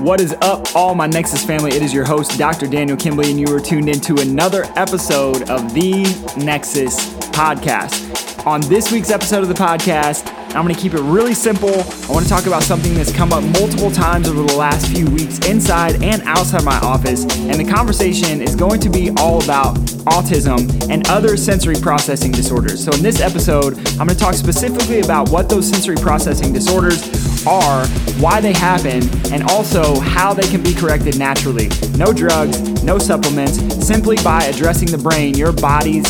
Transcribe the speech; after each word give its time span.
What 0.00 0.20
is 0.20 0.34
up, 0.40 0.74
all 0.74 0.94
my 0.94 1.06
Nexus 1.06 1.44
family? 1.44 1.72
It 1.72 1.82
is 1.82 1.92
your 1.92 2.06
host, 2.06 2.38
Dr. 2.38 2.66
Daniel 2.66 2.96
Kimbley, 2.96 3.30
and 3.30 3.38
you 3.38 3.54
are 3.54 3.60
tuned 3.60 3.88
into 3.88 4.16
another 4.16 4.64
episode 4.76 5.50
of 5.50 5.74
the 5.74 6.02
Nexus 6.42 7.14
Podcast. 7.30 8.46
On 8.46 8.62
this 8.62 8.90
week's 8.90 9.10
episode 9.10 9.42
of 9.42 9.48
the 9.48 9.54
podcast, 9.54 10.39
I'm 10.52 10.64
going 10.64 10.74
to 10.74 10.80
keep 10.80 10.94
it 10.94 11.00
really 11.02 11.32
simple. 11.32 11.70
I 11.70 12.12
want 12.12 12.24
to 12.24 12.28
talk 12.28 12.46
about 12.46 12.64
something 12.64 12.92
that's 12.94 13.12
come 13.12 13.32
up 13.32 13.44
multiple 13.44 13.90
times 13.90 14.28
over 14.28 14.42
the 14.42 14.56
last 14.56 14.88
few 14.88 15.06
weeks 15.06 15.38
inside 15.46 16.02
and 16.02 16.22
outside 16.22 16.64
my 16.64 16.76
office. 16.80 17.22
And 17.38 17.54
the 17.54 17.72
conversation 17.72 18.42
is 18.42 18.56
going 18.56 18.80
to 18.80 18.90
be 18.90 19.10
all 19.18 19.42
about 19.42 19.76
autism 20.06 20.90
and 20.90 21.08
other 21.08 21.36
sensory 21.36 21.76
processing 21.76 22.32
disorders. 22.32 22.84
So, 22.84 22.90
in 22.92 23.02
this 23.02 23.20
episode, 23.20 23.78
I'm 23.90 24.06
going 24.06 24.08
to 24.08 24.16
talk 24.16 24.34
specifically 24.34 25.00
about 25.00 25.28
what 25.28 25.48
those 25.48 25.68
sensory 25.68 25.96
processing 25.96 26.52
disorders 26.52 27.46
are, 27.46 27.86
why 28.18 28.40
they 28.40 28.52
happen, 28.52 29.08
and 29.32 29.44
also 29.44 30.00
how 30.00 30.34
they 30.34 30.48
can 30.48 30.64
be 30.64 30.74
corrected 30.74 31.16
naturally. 31.16 31.68
No 31.96 32.12
drugs, 32.12 32.82
no 32.82 32.98
supplements, 32.98 33.58
simply 33.86 34.16
by 34.24 34.42
addressing 34.44 34.90
the 34.90 34.98
brain, 34.98 35.34
your 35.34 35.52
body's 35.52 36.04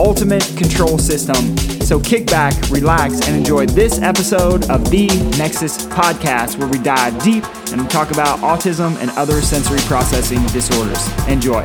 ultimate 0.00 0.50
control 0.56 0.96
system. 0.96 1.71
So 1.82 2.00
kick 2.00 2.26
back, 2.26 2.54
relax, 2.70 3.26
and 3.26 3.36
enjoy 3.36 3.66
this 3.66 4.00
episode 4.00 4.70
of 4.70 4.90
the 4.90 5.08
Nexus 5.36 5.84
Podcast, 5.86 6.56
where 6.56 6.68
we 6.68 6.78
dive 6.78 7.22
deep 7.22 7.44
and 7.72 7.90
talk 7.90 8.10
about 8.10 8.38
autism 8.38 8.96
and 8.98 9.10
other 9.10 9.42
sensory 9.42 9.80
processing 9.80 10.42
disorders. 10.46 11.06
Enjoy. 11.28 11.62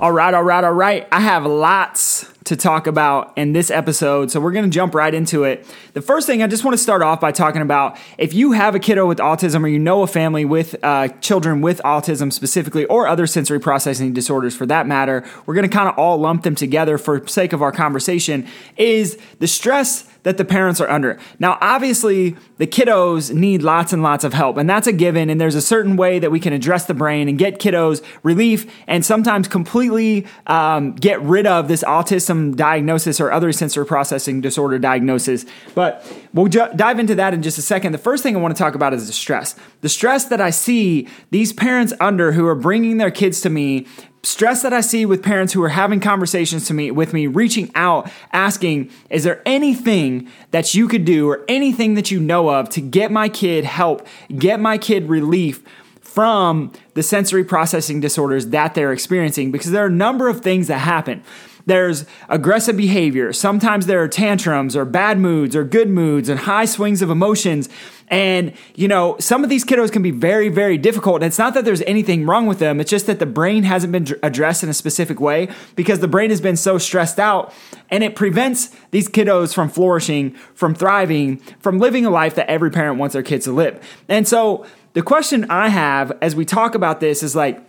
All 0.00 0.10
right, 0.10 0.34
all 0.34 0.42
right, 0.42 0.64
all 0.64 0.72
right. 0.72 1.06
I 1.12 1.20
have 1.20 1.46
lots 1.46 2.33
to 2.44 2.56
talk 2.56 2.86
about 2.86 3.32
in 3.36 3.52
this 3.52 3.70
episode. 3.70 4.30
So 4.30 4.38
we're 4.38 4.52
going 4.52 4.66
to 4.66 4.70
jump 4.70 4.94
right 4.94 5.12
into 5.12 5.44
it. 5.44 5.66
The 5.94 6.02
first 6.02 6.26
thing 6.26 6.42
I 6.42 6.46
just 6.46 6.62
want 6.62 6.76
to 6.76 6.82
start 6.82 7.00
off 7.00 7.20
by 7.20 7.32
talking 7.32 7.62
about 7.62 7.96
if 8.18 8.34
you 8.34 8.52
have 8.52 8.74
a 8.74 8.78
kiddo 8.78 9.06
with 9.06 9.18
autism 9.18 9.64
or 9.64 9.68
you 9.68 9.78
know 9.78 10.02
a 10.02 10.06
family 10.06 10.44
with 10.44 10.76
uh, 10.82 11.08
children 11.20 11.62
with 11.62 11.80
autism 11.84 12.32
specifically 12.32 12.84
or 12.86 13.06
other 13.06 13.26
sensory 13.26 13.58
processing 13.58 14.12
disorders 14.12 14.54
for 14.54 14.66
that 14.66 14.86
matter, 14.86 15.24
we're 15.46 15.54
going 15.54 15.68
to 15.68 15.74
kind 15.74 15.88
of 15.88 15.98
all 15.98 16.18
lump 16.18 16.42
them 16.42 16.54
together 16.54 16.98
for 16.98 17.26
sake 17.26 17.52
of 17.54 17.62
our 17.62 17.72
conversation 17.72 18.46
is 18.76 19.18
the 19.38 19.46
stress 19.46 20.08
that 20.24 20.38
the 20.38 20.44
parents 20.44 20.80
are 20.80 20.88
under. 20.88 21.18
Now, 21.38 21.58
obviously, 21.60 22.34
the 22.56 22.66
kiddos 22.66 23.32
need 23.32 23.62
lots 23.62 23.92
and 23.92 24.02
lots 24.02 24.24
of 24.24 24.32
help, 24.32 24.56
and 24.56 24.68
that's 24.68 24.86
a 24.86 24.92
given. 24.92 25.28
And 25.30 25.38
there's 25.40 25.54
a 25.54 25.60
certain 25.60 25.96
way 25.96 26.18
that 26.18 26.30
we 26.30 26.40
can 26.40 26.52
address 26.52 26.86
the 26.86 26.94
brain 26.94 27.28
and 27.28 27.38
get 27.38 27.60
kiddos 27.60 28.02
relief 28.22 28.70
and 28.86 29.04
sometimes 29.04 29.48
completely 29.48 30.26
um, 30.46 30.92
get 30.92 31.20
rid 31.20 31.46
of 31.46 31.68
this 31.68 31.84
autism 31.84 32.33
diagnosis 32.52 33.20
or 33.20 33.32
other 33.32 33.52
sensory 33.52 33.86
processing 33.86 34.40
disorder 34.40 34.78
diagnosis. 34.78 35.46
But 35.74 36.04
we'll 36.32 36.48
ju- 36.48 36.68
dive 36.76 36.98
into 36.98 37.14
that 37.14 37.34
in 37.34 37.42
just 37.42 37.58
a 37.58 37.62
second. 37.62 37.92
The 37.92 37.98
first 37.98 38.22
thing 38.22 38.36
I 38.36 38.40
want 38.40 38.56
to 38.56 38.62
talk 38.62 38.74
about 38.74 38.92
is 38.92 39.06
the 39.06 39.12
stress. 39.12 39.54
The 39.80 39.88
stress 39.88 40.26
that 40.26 40.40
I 40.40 40.50
see 40.50 41.08
these 41.30 41.52
parents 41.52 41.92
under 42.00 42.32
who 42.32 42.46
are 42.46 42.54
bringing 42.54 42.98
their 42.98 43.10
kids 43.10 43.40
to 43.42 43.50
me 43.50 43.86
stress 44.24 44.62
that 44.62 44.72
I 44.72 44.80
see 44.80 45.06
with 45.06 45.22
parents 45.22 45.52
who 45.52 45.62
are 45.62 45.68
having 45.68 46.00
conversations 46.00 46.66
to 46.68 46.74
me 46.74 46.90
with 46.90 47.12
me, 47.12 47.26
reaching 47.26 47.70
out, 47.74 48.10
asking, 48.32 48.90
is 49.10 49.24
there 49.24 49.42
anything 49.46 50.28
that 50.50 50.74
you 50.74 50.88
could 50.88 51.04
do 51.04 51.28
or 51.28 51.44
anything 51.48 51.94
that 51.94 52.10
you 52.10 52.20
know 52.20 52.48
of 52.48 52.68
to 52.70 52.80
get 52.80 53.10
my 53.10 53.28
kid 53.28 53.64
help, 53.64 54.06
get 54.36 54.60
my 54.60 54.78
kid 54.78 55.08
relief 55.08 55.62
from 56.00 56.72
the 56.94 57.02
sensory 57.02 57.44
processing 57.44 58.00
disorders 58.00 58.48
that 58.48 58.74
they're 58.74 58.92
experiencing? 58.92 59.52
Because 59.52 59.70
there 59.70 59.84
are 59.84 59.88
a 59.88 59.90
number 59.90 60.28
of 60.28 60.40
things 60.40 60.68
that 60.68 60.78
happen. 60.78 61.22
There's 61.66 62.04
aggressive 62.28 62.76
behavior. 62.76 63.32
Sometimes 63.32 63.86
there 63.86 64.02
are 64.02 64.08
tantrums 64.08 64.76
or 64.76 64.84
bad 64.84 65.18
moods 65.18 65.56
or 65.56 65.64
good 65.64 65.88
moods 65.88 66.28
and 66.28 66.40
high 66.40 66.66
swings 66.66 67.00
of 67.00 67.10
emotions. 67.10 67.68
And, 68.08 68.52
you 68.74 68.86
know, 68.86 69.16
some 69.18 69.42
of 69.42 69.50
these 69.50 69.64
kiddos 69.64 69.90
can 69.90 70.02
be 70.02 70.10
very, 70.10 70.50
very 70.50 70.76
difficult. 70.76 71.16
And 71.16 71.24
it's 71.24 71.38
not 71.38 71.54
that 71.54 71.64
there's 71.64 71.80
anything 71.82 72.26
wrong 72.26 72.46
with 72.46 72.58
them, 72.58 72.80
it's 72.80 72.90
just 72.90 73.06
that 73.06 73.18
the 73.18 73.26
brain 73.26 73.62
hasn't 73.62 73.92
been 73.92 74.06
addressed 74.22 74.62
in 74.62 74.68
a 74.68 74.74
specific 74.74 75.20
way 75.20 75.48
because 75.74 76.00
the 76.00 76.08
brain 76.08 76.30
has 76.30 76.40
been 76.40 76.56
so 76.56 76.76
stressed 76.76 77.18
out 77.18 77.52
and 77.90 78.04
it 78.04 78.14
prevents 78.14 78.70
these 78.90 79.08
kiddos 79.08 79.54
from 79.54 79.70
flourishing, 79.70 80.32
from 80.54 80.74
thriving, 80.74 81.38
from 81.60 81.78
living 81.78 82.04
a 82.04 82.10
life 82.10 82.34
that 82.34 82.48
every 82.48 82.70
parent 82.70 82.98
wants 82.98 83.14
their 83.14 83.22
kids 83.22 83.46
to 83.46 83.52
live. 83.52 83.82
And 84.08 84.28
so 84.28 84.66
the 84.92 85.02
question 85.02 85.46
I 85.50 85.68
have 85.70 86.12
as 86.20 86.36
we 86.36 86.44
talk 86.44 86.74
about 86.74 87.00
this 87.00 87.22
is 87.22 87.34
like, 87.34 87.62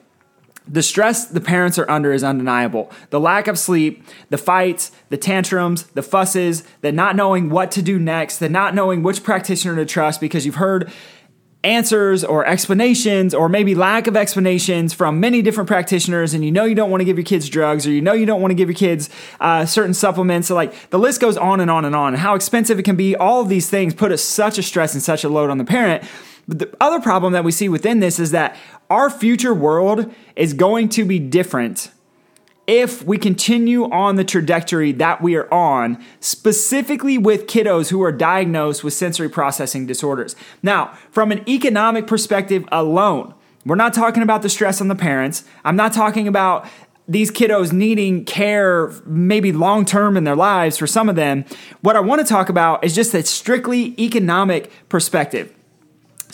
the 0.68 0.82
stress 0.82 1.26
the 1.26 1.42
parents 1.42 1.78
are 1.78 1.90
under 1.90 2.12
is 2.12 2.24
undeniable. 2.24 2.92
The 3.10 3.20
lack 3.20 3.48
of 3.48 3.58
sleep, 3.60 4.04
the 4.30 4.38
fights, 4.38 4.92
the 5.10 5.18
tantrums, 5.18 5.84
the 5.88 6.02
fusses, 6.02 6.64
the 6.82 6.92
not 6.92 7.16
knowing 7.16 7.50
what 7.50 7.72
to 7.72 7.82
do 7.82 8.00
next, 8.00 8.40
the 8.40 8.50
not 8.50 8.74
knowing 8.74 9.04
which 9.04 9.24
practitioner 9.24 9.76
to 9.76 9.86
trust 9.86 10.20
because 10.20 10.46
you've 10.46 10.56
heard 10.56 10.92
answers 11.64 12.24
or 12.24 12.46
explanations 12.46 13.34
or 13.34 13.50
maybe 13.50 13.74
lack 13.74 14.06
of 14.06 14.16
explanations 14.16 14.94
from 14.94 15.20
many 15.20 15.42
different 15.42 15.68
practitioners 15.68 16.36
and 16.36 16.46
you 16.46 16.52
know 16.52 16.64
you 16.64 16.76
don't 16.76 16.92
want 16.92 17.02
to 17.02 17.06
give 17.06 17.18
your 17.18 17.26
kids 17.26 17.50
drugs 17.50 17.88
or 17.88 17.92
you 17.92 18.02
know 18.02 18.14
you 18.14 18.28
don't 18.28 18.40
want 18.40 18.52
to 18.52 18.56
give 18.56 18.70
your 18.70 18.76
kids 18.76 19.10
uh, 19.40 19.66
certain 19.66 19.94
supplements. 19.94 20.48
So 20.48 20.56
like 20.56 20.92
the 20.92 21.00
list 21.00 21.20
goes 21.20 21.38
on 21.38 21.60
and 21.60 21.72
on 21.72 21.84
and 21.84 21.96
on. 21.96 22.14
And 22.14 22.22
how 22.22 22.36
expensive 22.36 22.78
it 22.78 22.84
can 22.84 22.96
be. 22.96 23.16
All 23.16 23.42
of 23.42 23.50
these 23.50 23.70
things 23.70 23.96
put 23.96 24.12
us 24.12 24.22
such 24.22 24.60
a 24.60 24.64
stress 24.64 24.94
and 24.94 25.02
such 25.02 25.24
a 25.24 25.30
load 25.30 25.50
on 25.50 25.58
the 25.58 25.66
parent 25.66 26.04
but 26.48 26.60
the 26.60 26.76
other 26.80 27.00
problem 27.00 27.34
that 27.34 27.44
we 27.44 27.52
see 27.52 27.70
within 27.70 28.00
this 28.00 28.20
is 28.20 28.32
that 28.32 28.56
our 28.90 29.10
future 29.10 29.54
world 29.54 30.14
is 30.36 30.54
going 30.54 30.90
to 30.90 31.06
be 31.06 31.20
different 31.20 31.92
if 32.68 33.04
we 33.04 33.18
continue 33.18 33.90
on 33.92 34.16
the 34.16 34.24
trajectory 34.24 34.92
that 34.92 35.22
we 35.22 35.36
are 35.36 35.52
on, 35.54 36.04
specifically 36.20 37.18
with 37.18 37.46
kiddos 37.46 37.90
who 37.90 38.02
are 38.02 38.12
diagnosed 38.12 38.84
with 38.84 38.94
sensory 38.94 39.30
processing 39.30 39.86
disorders. 39.86 40.36
Now, 40.64 40.98
from 41.12 41.32
an 41.32 41.48
economic 41.48 42.08
perspective 42.08 42.68
alone, 42.72 43.34
we're 43.66 43.76
not 43.76 43.94
talking 43.94 44.24
about 44.24 44.42
the 44.42 44.50
stress 44.50 44.82
on 44.82 44.88
the 44.88 44.96
parents. 44.96 45.44
I'm 45.64 45.76
not 45.76 45.94
talking 45.94 46.28
about 46.28 46.68
these 47.08 47.32
kiddos 47.32 47.72
needing 47.72 48.26
care 48.26 48.92
maybe 49.06 49.52
long 49.52 49.86
term 49.86 50.18
in 50.18 50.24
their 50.24 50.36
lives 50.36 50.78
for 50.78 50.88
some 50.88 51.08
of 51.08 51.16
them. 51.16 51.46
What 51.82 51.96
I 51.96 52.00
want 52.00 52.22
to 52.22 52.28
talk 52.28 52.50
about 52.50 52.84
is 52.84 52.96
just 52.96 53.14
a 53.14 53.24
strictly 53.24 53.94
economic 54.00 54.72
perspective. 54.90 55.54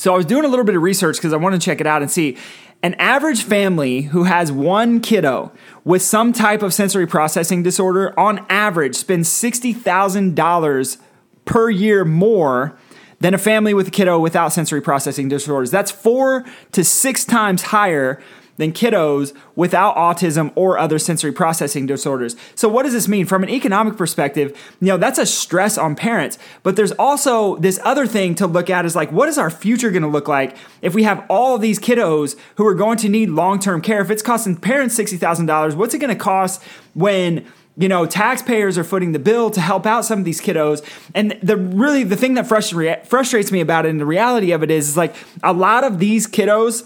So 0.01 0.15
I 0.15 0.17
was 0.17 0.25
doing 0.25 0.45
a 0.45 0.47
little 0.47 0.65
bit 0.65 0.75
of 0.75 0.81
research 0.81 1.17
because 1.17 1.31
I 1.31 1.37
want 1.37 1.53
to 1.53 1.63
check 1.63 1.79
it 1.79 1.85
out 1.85 2.01
and 2.01 2.09
see. 2.09 2.35
An 2.81 2.95
average 2.95 3.43
family 3.43 4.01
who 4.01 4.23
has 4.23 4.51
one 4.51 4.99
kiddo 4.99 5.51
with 5.83 6.01
some 6.01 6.33
type 6.33 6.63
of 6.63 6.73
sensory 6.73 7.05
processing 7.05 7.61
disorder, 7.61 8.19
on 8.19 8.43
average, 8.49 8.95
spends 8.95 9.29
$60,000 9.29 10.97
per 11.45 11.69
year 11.69 12.03
more 12.03 12.75
than 13.19 13.35
a 13.35 13.37
family 13.37 13.75
with 13.75 13.89
a 13.89 13.91
kiddo 13.91 14.17
without 14.17 14.51
sensory 14.51 14.81
processing 14.81 15.29
disorders. 15.29 15.69
That's 15.69 15.91
four 15.91 16.45
to 16.71 16.83
six 16.83 17.23
times 17.23 17.61
higher 17.61 18.19
than 18.57 18.71
kiddos 18.71 19.33
without 19.55 19.95
autism 19.95 20.51
or 20.55 20.77
other 20.77 20.99
sensory 20.99 21.31
processing 21.31 21.85
disorders. 21.85 22.35
So 22.55 22.69
what 22.69 22.83
does 22.83 22.93
this 22.93 23.07
mean 23.07 23.25
from 23.25 23.43
an 23.43 23.49
economic 23.49 23.97
perspective? 23.97 24.57
You 24.79 24.87
know, 24.87 24.97
that's 24.97 25.19
a 25.19 25.25
stress 25.25 25.77
on 25.77 25.95
parents, 25.95 26.37
but 26.63 26.75
there's 26.75 26.91
also 26.93 27.55
this 27.57 27.79
other 27.83 28.05
thing 28.05 28.35
to 28.35 28.47
look 28.47 28.69
at 28.69 28.85
is 28.85 28.95
like 28.95 29.11
what 29.11 29.29
is 29.29 29.37
our 29.37 29.49
future 29.49 29.91
going 29.91 30.03
to 30.03 30.07
look 30.07 30.27
like 30.27 30.55
if 30.81 30.93
we 30.93 31.03
have 31.03 31.25
all 31.29 31.57
these 31.57 31.79
kiddos 31.79 32.35
who 32.55 32.65
are 32.65 32.75
going 32.75 32.97
to 32.97 33.09
need 33.09 33.29
long-term 33.29 33.81
care? 33.81 34.01
If 34.01 34.11
it's 34.11 34.21
costing 34.21 34.55
parents 34.55 34.97
$60,000, 34.97 35.75
what's 35.75 35.93
it 35.93 35.99
going 35.99 36.15
to 36.15 36.21
cost 36.21 36.61
when 36.93 37.45
you 37.77 37.87
know 37.87 38.05
taxpayers 38.05 38.77
are 38.77 38.83
footing 38.83 39.11
the 39.13 39.19
bill 39.19 39.49
to 39.49 39.61
help 39.61 39.85
out 39.85 40.03
some 40.03 40.19
of 40.19 40.25
these 40.25 40.41
kiddos 40.41 40.83
and 41.15 41.37
the 41.41 41.55
really 41.55 42.03
the 42.03 42.17
thing 42.17 42.33
that 42.33 42.45
frustrates 42.45 43.51
me 43.51 43.61
about 43.61 43.85
it 43.85 43.89
and 43.89 43.99
the 43.99 44.05
reality 44.05 44.51
of 44.51 44.61
it 44.61 44.69
is, 44.69 44.89
is 44.89 44.97
like 44.97 45.15
a 45.41 45.53
lot 45.53 45.83
of 45.83 45.99
these 45.99 46.27
kiddos 46.27 46.85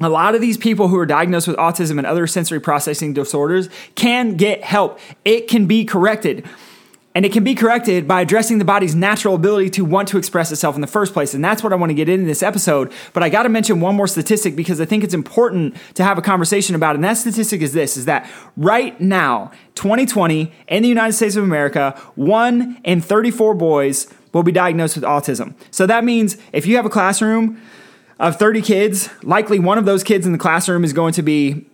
a 0.00 0.08
lot 0.08 0.34
of 0.34 0.40
these 0.40 0.58
people 0.58 0.88
who 0.88 0.98
are 0.98 1.06
diagnosed 1.06 1.48
with 1.48 1.56
autism 1.56 1.98
and 1.98 2.06
other 2.06 2.26
sensory 2.26 2.60
processing 2.60 3.14
disorders 3.14 3.68
can 3.94 4.36
get 4.36 4.62
help. 4.62 4.98
It 5.24 5.48
can 5.48 5.66
be 5.66 5.84
corrected. 5.84 6.46
And 7.14 7.24
it 7.24 7.32
can 7.32 7.44
be 7.44 7.54
corrected 7.54 8.06
by 8.06 8.20
addressing 8.20 8.58
the 8.58 8.64
body's 8.66 8.94
natural 8.94 9.34
ability 9.34 9.70
to 9.70 9.86
want 9.86 10.06
to 10.08 10.18
express 10.18 10.52
itself 10.52 10.74
in 10.74 10.82
the 10.82 10.86
first 10.86 11.14
place. 11.14 11.32
And 11.32 11.42
that's 11.42 11.62
what 11.62 11.72
I 11.72 11.76
want 11.76 11.88
to 11.88 11.94
get 11.94 12.10
in 12.10 12.26
this 12.26 12.42
episode. 12.42 12.92
But 13.14 13.22
I 13.22 13.30
got 13.30 13.44
to 13.44 13.48
mention 13.48 13.80
one 13.80 13.94
more 13.94 14.06
statistic 14.06 14.54
because 14.54 14.82
I 14.82 14.84
think 14.84 15.02
it's 15.02 15.14
important 15.14 15.76
to 15.94 16.04
have 16.04 16.18
a 16.18 16.22
conversation 16.22 16.74
about. 16.74 16.90
It. 16.90 16.96
And 16.96 17.04
that 17.04 17.16
statistic 17.16 17.62
is 17.62 17.72
this 17.72 17.96
is 17.96 18.04
that 18.04 18.30
right 18.58 19.00
now, 19.00 19.50
2020, 19.76 20.52
in 20.68 20.82
the 20.82 20.90
United 20.90 21.14
States 21.14 21.36
of 21.36 21.44
America, 21.44 21.98
one 22.16 22.78
in 22.84 23.00
34 23.00 23.54
boys 23.54 24.08
will 24.34 24.42
be 24.42 24.52
diagnosed 24.52 24.96
with 24.96 25.04
autism. 25.04 25.54
So 25.70 25.86
that 25.86 26.04
means 26.04 26.36
if 26.52 26.66
you 26.66 26.76
have 26.76 26.84
a 26.84 26.90
classroom 26.90 27.58
of 28.18 28.36
30 28.36 28.62
kids, 28.62 29.08
likely 29.22 29.58
one 29.58 29.78
of 29.78 29.84
those 29.84 30.02
kids 30.02 30.26
in 30.26 30.32
the 30.32 30.38
classroom 30.38 30.84
is 30.84 30.92
going 30.92 31.12
to 31.14 31.22
be 31.22 31.68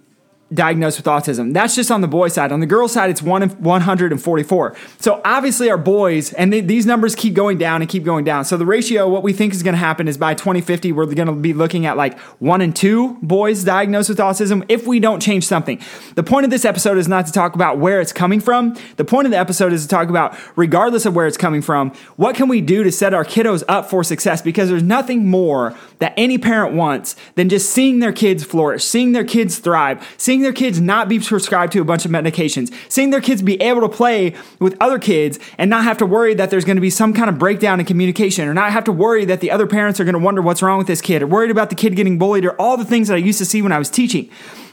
diagnosed 0.52 0.98
with 0.98 1.06
autism. 1.06 1.52
That's 1.52 1.74
just 1.74 1.90
on 1.90 2.00
the 2.00 2.08
boy 2.08 2.28
side. 2.28 2.52
On 2.52 2.60
the 2.60 2.66
girl 2.66 2.88
side, 2.88 3.10
it's 3.10 3.22
one 3.22 3.42
144. 3.48 4.76
So 4.98 5.20
obviously, 5.24 5.70
our 5.70 5.78
boys, 5.78 6.32
and 6.32 6.52
they, 6.52 6.60
these 6.60 6.86
numbers 6.86 7.14
keep 7.14 7.34
going 7.34 7.58
down 7.58 7.82
and 7.82 7.90
keep 7.90 8.04
going 8.04 8.24
down. 8.24 8.44
So 8.44 8.56
the 8.56 8.66
ratio, 8.66 9.08
what 9.08 9.22
we 9.22 9.32
think 9.32 9.54
is 9.54 9.62
going 9.62 9.74
to 9.74 9.78
happen 9.78 10.08
is 10.08 10.16
by 10.16 10.34
2050, 10.34 10.92
we're 10.92 11.06
going 11.06 11.28
to 11.28 11.34
be 11.34 11.52
looking 11.52 11.86
at 11.86 11.96
like 11.96 12.18
one 12.38 12.60
and 12.60 12.74
two 12.74 13.18
boys 13.22 13.64
diagnosed 13.64 14.08
with 14.08 14.18
autism 14.18 14.64
if 14.68 14.86
we 14.86 15.00
don't 15.00 15.20
change 15.20 15.46
something. 15.46 15.80
The 16.14 16.22
point 16.22 16.44
of 16.44 16.50
this 16.50 16.64
episode 16.64 16.98
is 16.98 17.08
not 17.08 17.26
to 17.26 17.32
talk 17.32 17.54
about 17.54 17.78
where 17.78 18.00
it's 18.00 18.12
coming 18.12 18.40
from. 18.40 18.76
The 18.96 19.04
point 19.04 19.26
of 19.26 19.30
the 19.30 19.38
episode 19.38 19.72
is 19.72 19.82
to 19.82 19.88
talk 19.88 20.08
about, 20.08 20.36
regardless 20.56 21.06
of 21.06 21.14
where 21.14 21.26
it's 21.26 21.36
coming 21.36 21.62
from, 21.62 21.92
what 22.16 22.36
can 22.36 22.48
we 22.48 22.60
do 22.60 22.82
to 22.82 22.92
set 22.92 23.14
our 23.14 23.24
kiddos 23.24 23.62
up 23.68 23.88
for 23.88 24.04
success? 24.04 24.42
Because 24.42 24.68
there's 24.68 24.82
nothing 24.82 25.26
more 25.26 25.74
that 25.98 26.14
any 26.16 26.38
parent 26.38 26.74
wants 26.74 27.16
than 27.34 27.48
just 27.48 27.70
seeing 27.70 28.00
their 28.00 28.12
kids 28.12 28.44
flourish, 28.44 28.84
seeing 28.84 29.12
their 29.12 29.24
kids 29.24 29.58
thrive, 29.58 30.06
seeing 30.16 30.41
their 30.42 30.52
kids 30.52 30.80
not 30.80 31.08
be 31.08 31.18
prescribed 31.18 31.72
to 31.72 31.80
a 31.80 31.84
bunch 31.84 32.04
of 32.04 32.10
medications, 32.10 32.72
seeing 32.88 33.10
their 33.10 33.20
kids 33.20 33.42
be 33.42 33.60
able 33.60 33.80
to 33.80 33.88
play 33.88 34.34
with 34.58 34.76
other 34.80 34.98
kids 34.98 35.38
and 35.58 35.70
not 35.70 35.84
have 35.84 35.98
to 35.98 36.06
worry 36.06 36.34
that 36.34 36.50
there's 36.50 36.64
going 36.64 36.76
to 36.76 36.82
be 36.82 36.90
some 36.90 37.12
kind 37.12 37.28
of 37.28 37.38
breakdown 37.38 37.80
in 37.80 37.86
communication 37.86 38.48
or 38.48 38.54
not 38.54 38.72
have 38.72 38.84
to 38.84 38.92
worry 38.92 39.24
that 39.24 39.40
the 39.40 39.50
other 39.50 39.66
parents 39.66 40.00
are 40.00 40.04
going 40.04 40.14
to 40.14 40.18
wonder 40.18 40.42
what's 40.42 40.62
wrong 40.62 40.78
with 40.78 40.86
this 40.86 41.00
kid 41.00 41.22
or 41.22 41.26
worried 41.26 41.50
about 41.50 41.70
the 41.70 41.76
kid 41.76 41.96
getting 41.96 42.18
bullied 42.18 42.44
or 42.44 42.52
all 42.60 42.76
the 42.76 42.84
things 42.84 43.08
that 43.08 43.14
I 43.14 43.18
used 43.18 43.38
to 43.38 43.44
see 43.44 43.62
when 43.62 43.72
I 43.72 43.78
was 43.78 43.90
teaching. 43.90 44.28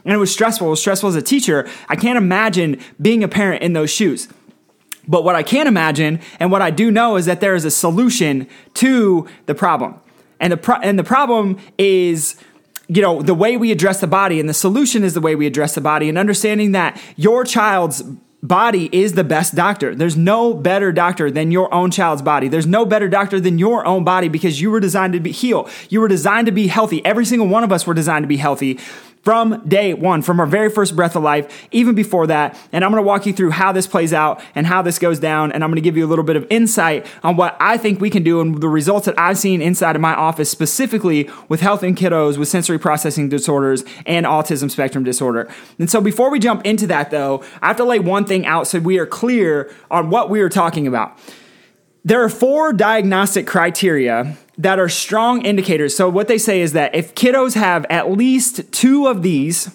And 0.06 0.14
it 0.14 0.18
was 0.18 0.32
stressful. 0.32 0.68
It 0.68 0.72
was 0.72 0.80
stressful 0.80 1.10
as 1.10 1.16
a 1.16 1.22
teacher. 1.22 1.68
I 1.88 1.96
can't 1.96 2.18
imagine 2.18 2.80
being 3.02 3.24
a 3.24 3.28
parent 3.28 3.62
in 3.62 3.74
those 3.74 3.90
shoes. 3.90 4.28
But 5.08 5.24
what 5.24 5.36
I 5.36 5.44
can 5.44 5.68
imagine 5.68 6.20
and 6.40 6.52
what 6.52 6.62
I 6.62 6.70
do 6.70 6.92
know 6.92 7.16
is 7.16 7.26
that 7.26 7.42
there 7.42 7.56
is 7.56 7.66
a 7.66 7.72
solution 7.72 8.48
to 8.76 9.28
the 9.48 9.56
problem. 9.56 10.00
And 10.40 10.54
the 10.54 10.58
pro- 10.58 10.80
and 10.80 10.98
the 10.98 11.04
problem 11.04 11.58
is 11.78 12.36
you 12.90 13.04
know, 13.04 13.22
the 13.22 13.36
way 13.36 13.56
we 13.56 13.72
address 13.72 14.02
the 14.02 14.08
body 14.08 14.40
and 14.40 14.50
the 14.50 14.54
solution 14.54 15.04
is 15.04 15.14
the 15.14 15.22
way 15.22 15.36
we 15.36 15.46
address 15.46 15.76
the 15.76 15.82
body 15.82 16.10
and 16.10 16.18
understanding 16.18 16.72
that 16.72 17.00
your 17.16 17.44
child's 17.44 18.02
body 18.42 18.90
is 18.92 19.14
the 19.14 19.24
best 19.24 19.54
doctor. 19.54 19.94
There's 19.94 20.18
no 20.18 20.54
better 20.54 20.92
doctor 20.92 21.30
than 21.30 21.52
your 21.52 21.72
own 21.74 21.92
child's 21.92 22.22
body. 22.22 22.48
There's 22.48 22.66
no 22.66 22.86
better 22.86 23.08
doctor 23.08 23.40
than 23.40 23.60
your 23.60 23.86
own 23.86 24.04
body 24.04 24.28
because 24.28 24.60
you 24.60 24.72
were 24.72 24.80
designed 24.80 25.14
to 25.14 25.20
be 25.20 25.32
healed. 25.32 25.70
You 25.90 26.02
were 26.02 26.08
designed 26.08 26.48
to 26.48 26.52
be 26.52 26.68
healthy. 26.68 27.06
Every 27.06 27.26
single 27.26 27.48
one 27.48 27.64
of 27.64 27.72
us 27.72 27.86
were 27.86 27.94
designed 27.94 28.24
to 28.24 28.28
be 28.28 28.38
healthy 28.38 28.80
from 29.24 29.68
day 29.68 29.94
one, 29.94 30.22
from 30.22 30.40
our 30.40 30.46
very 30.46 30.70
first 30.70 30.96
breath 30.96 31.16
of 31.16 31.24
life, 31.24 31.68
even 31.72 31.94
before 31.94 32.28
that. 32.28 32.58
And 32.72 32.84
I'm 32.84 32.92
going 32.92 33.04
to 33.04 33.08
walk 33.08 33.26
you 33.26 33.34
through 33.34 33.52
how 33.52 33.72
this 33.72 33.86
plays 33.86 34.14
out 34.14 34.42
and 34.56 34.66
how 34.66 34.82
this 34.82 34.98
goes 34.98 35.20
down. 35.20 35.52
And 35.52 35.64
I'm 35.64 35.70
going 35.70 35.76
to 35.76 35.82
give 35.82 35.98
you 35.98 36.06
a 36.06 36.08
little 36.08 36.24
bit 36.24 36.36
of 36.36 36.48
insight 36.50 37.06
on 37.24 37.36
what 37.36 37.58
I 37.60 37.78
think 37.78 38.00
we 38.00 38.10
can 38.10 38.24
do 38.24 38.40
and 38.42 38.62
the 38.62 38.70
results 38.70 39.06
that 39.08 39.20
I've 39.20 39.38
seen 39.38 39.62
inside 39.62 39.96
of 39.96 40.02
my 40.02 40.14
office, 40.14 40.50
specifically 40.50 41.30
with 41.50 41.62
health 41.62 41.84
and 41.84 41.98
kiddos 41.98 42.38
with 42.38 42.48
sensory 42.48 42.80
processing 42.80 43.30
disorders 43.30 43.84
and 44.06 44.26
autism 44.26 44.72
spectrum 44.72 45.04
disorder. 45.04 45.50
And 45.78 45.90
so 45.90 46.02
before 46.02 46.32
we 46.32 46.40
jump 46.40 46.66
into 46.66 46.88
that, 46.88 47.12
though, 47.12 47.44
I 47.62 47.68
have 47.68 47.78
to 47.78 47.86
lay 47.86 48.00
one 48.00 48.26
thing 48.26 48.46
out 48.46 48.68
so 48.68 48.80
we 48.80 49.00
are 49.00 49.06
clear 49.06 49.74
on 49.92 50.10
what 50.10 50.30
we 50.30 50.42
are 50.42 50.50
talking 50.50 50.88
about. 50.88 51.18
There 52.06 52.24
are 52.24 52.30
four 52.30 52.72
diagnostic 52.72 53.46
criteria 53.46 54.38
that 54.60 54.78
are 54.78 54.90
strong 54.90 55.44
indicators. 55.46 55.96
So, 55.96 56.10
what 56.10 56.28
they 56.28 56.38
say 56.38 56.62
is 56.62 56.74
that 56.74 56.94
if 56.94 57.16
kiddos 57.16 57.56
have 57.56 57.86
at 57.90 58.12
least 58.12 58.72
two 58.72 59.08
of 59.08 59.24
these 59.24 59.72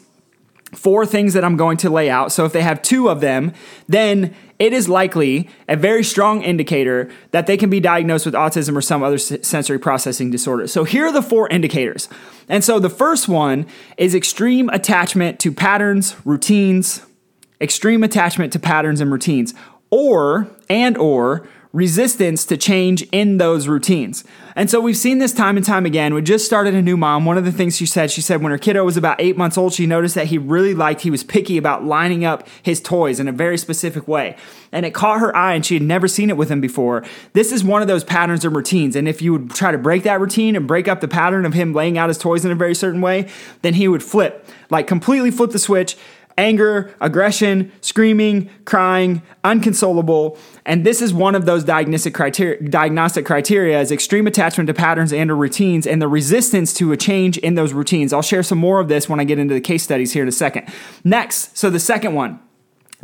four 0.74 1.06
things 1.06 1.32
that 1.32 1.44
I'm 1.44 1.56
going 1.56 1.78
to 1.78 1.90
lay 1.90 2.10
out, 2.10 2.30
so 2.30 2.44
if 2.44 2.52
they 2.52 2.62
have 2.62 2.82
two 2.82 3.08
of 3.08 3.20
them, 3.20 3.52
then 3.88 4.34
it 4.58 4.72
is 4.72 4.88
likely 4.88 5.48
a 5.68 5.76
very 5.76 6.04
strong 6.04 6.42
indicator 6.42 7.10
that 7.30 7.46
they 7.46 7.56
can 7.56 7.70
be 7.70 7.80
diagnosed 7.80 8.26
with 8.26 8.34
autism 8.34 8.76
or 8.76 8.82
some 8.82 9.02
other 9.02 9.18
sensory 9.18 9.78
processing 9.78 10.30
disorder. 10.30 10.66
So, 10.66 10.84
here 10.84 11.06
are 11.06 11.12
the 11.12 11.22
four 11.22 11.48
indicators. 11.48 12.08
And 12.46 12.62
so, 12.62 12.78
the 12.78 12.90
first 12.90 13.26
one 13.26 13.66
is 13.96 14.14
extreme 14.14 14.68
attachment 14.68 15.40
to 15.40 15.50
patterns, 15.50 16.14
routines, 16.26 17.00
extreme 17.58 18.04
attachment 18.04 18.52
to 18.52 18.58
patterns 18.58 19.00
and 19.00 19.10
routines, 19.10 19.54
or 19.90 20.46
and 20.68 20.98
or 20.98 21.48
resistance 21.74 22.44
to 22.44 22.56
change 22.56 23.02
in 23.10 23.38
those 23.38 23.66
routines. 23.66 24.22
And 24.54 24.70
so 24.70 24.80
we've 24.80 24.96
seen 24.96 25.18
this 25.18 25.32
time 25.32 25.56
and 25.56 25.66
time 25.66 25.84
again. 25.84 26.14
We 26.14 26.22
just 26.22 26.46
started 26.46 26.72
a 26.72 26.80
new 26.80 26.96
mom. 26.96 27.24
One 27.24 27.36
of 27.36 27.44
the 27.44 27.50
things 27.50 27.76
she 27.76 27.84
said, 27.84 28.12
she 28.12 28.20
said 28.20 28.40
when 28.40 28.52
her 28.52 28.58
kiddo 28.58 28.84
was 28.84 28.96
about 28.96 29.20
eight 29.20 29.36
months 29.36 29.58
old, 29.58 29.72
she 29.72 29.84
noticed 29.84 30.14
that 30.14 30.28
he 30.28 30.38
really 30.38 30.72
liked, 30.72 31.00
he 31.00 31.10
was 31.10 31.24
picky 31.24 31.58
about 31.58 31.84
lining 31.84 32.24
up 32.24 32.46
his 32.62 32.80
toys 32.80 33.18
in 33.18 33.26
a 33.26 33.32
very 33.32 33.58
specific 33.58 34.06
way. 34.06 34.36
And 34.70 34.86
it 34.86 34.94
caught 34.94 35.18
her 35.18 35.34
eye 35.36 35.54
and 35.54 35.66
she 35.66 35.74
had 35.74 35.82
never 35.82 36.06
seen 36.06 36.30
it 36.30 36.36
with 36.36 36.48
him 36.48 36.60
before. 36.60 37.04
This 37.32 37.50
is 37.50 37.64
one 37.64 37.82
of 37.82 37.88
those 37.88 38.04
patterns 38.04 38.44
and 38.44 38.54
routines. 38.54 38.94
And 38.94 39.08
if 39.08 39.20
you 39.20 39.32
would 39.32 39.50
try 39.50 39.72
to 39.72 39.78
break 39.78 40.04
that 40.04 40.20
routine 40.20 40.54
and 40.54 40.68
break 40.68 40.86
up 40.86 41.00
the 41.00 41.08
pattern 41.08 41.44
of 41.44 41.54
him 41.54 41.72
laying 41.72 41.98
out 41.98 42.08
his 42.08 42.18
toys 42.18 42.44
in 42.44 42.52
a 42.52 42.56
very 42.56 42.76
certain 42.76 43.00
way, 43.00 43.28
then 43.62 43.74
he 43.74 43.88
would 43.88 44.02
flip, 44.04 44.46
like 44.70 44.86
completely 44.86 45.32
flip 45.32 45.50
the 45.50 45.58
switch 45.58 45.96
anger, 46.36 46.94
aggression, 47.00 47.72
screaming, 47.80 48.50
crying, 48.64 49.22
unconsolable. 49.44 50.38
And 50.66 50.84
this 50.84 51.00
is 51.00 51.12
one 51.14 51.34
of 51.34 51.46
those 51.46 51.64
diagnostic 51.64 52.14
criteria, 52.14 52.60
diagnostic 52.68 53.26
criteria 53.26 53.80
is 53.80 53.92
extreme 53.92 54.26
attachment 54.26 54.66
to 54.68 54.74
patterns 54.74 55.12
and 55.12 55.30
or 55.30 55.36
routines 55.36 55.86
and 55.86 56.00
the 56.00 56.08
resistance 56.08 56.72
to 56.74 56.92
a 56.92 56.96
change 56.96 57.38
in 57.38 57.54
those 57.54 57.72
routines. 57.72 58.12
I'll 58.12 58.22
share 58.22 58.42
some 58.42 58.58
more 58.58 58.80
of 58.80 58.88
this 58.88 59.08
when 59.08 59.20
I 59.20 59.24
get 59.24 59.38
into 59.38 59.54
the 59.54 59.60
case 59.60 59.82
studies 59.82 60.12
here 60.12 60.22
in 60.22 60.28
a 60.28 60.32
second. 60.32 60.68
Next, 61.04 61.56
so 61.56 61.70
the 61.70 61.80
second 61.80 62.14
one, 62.14 62.40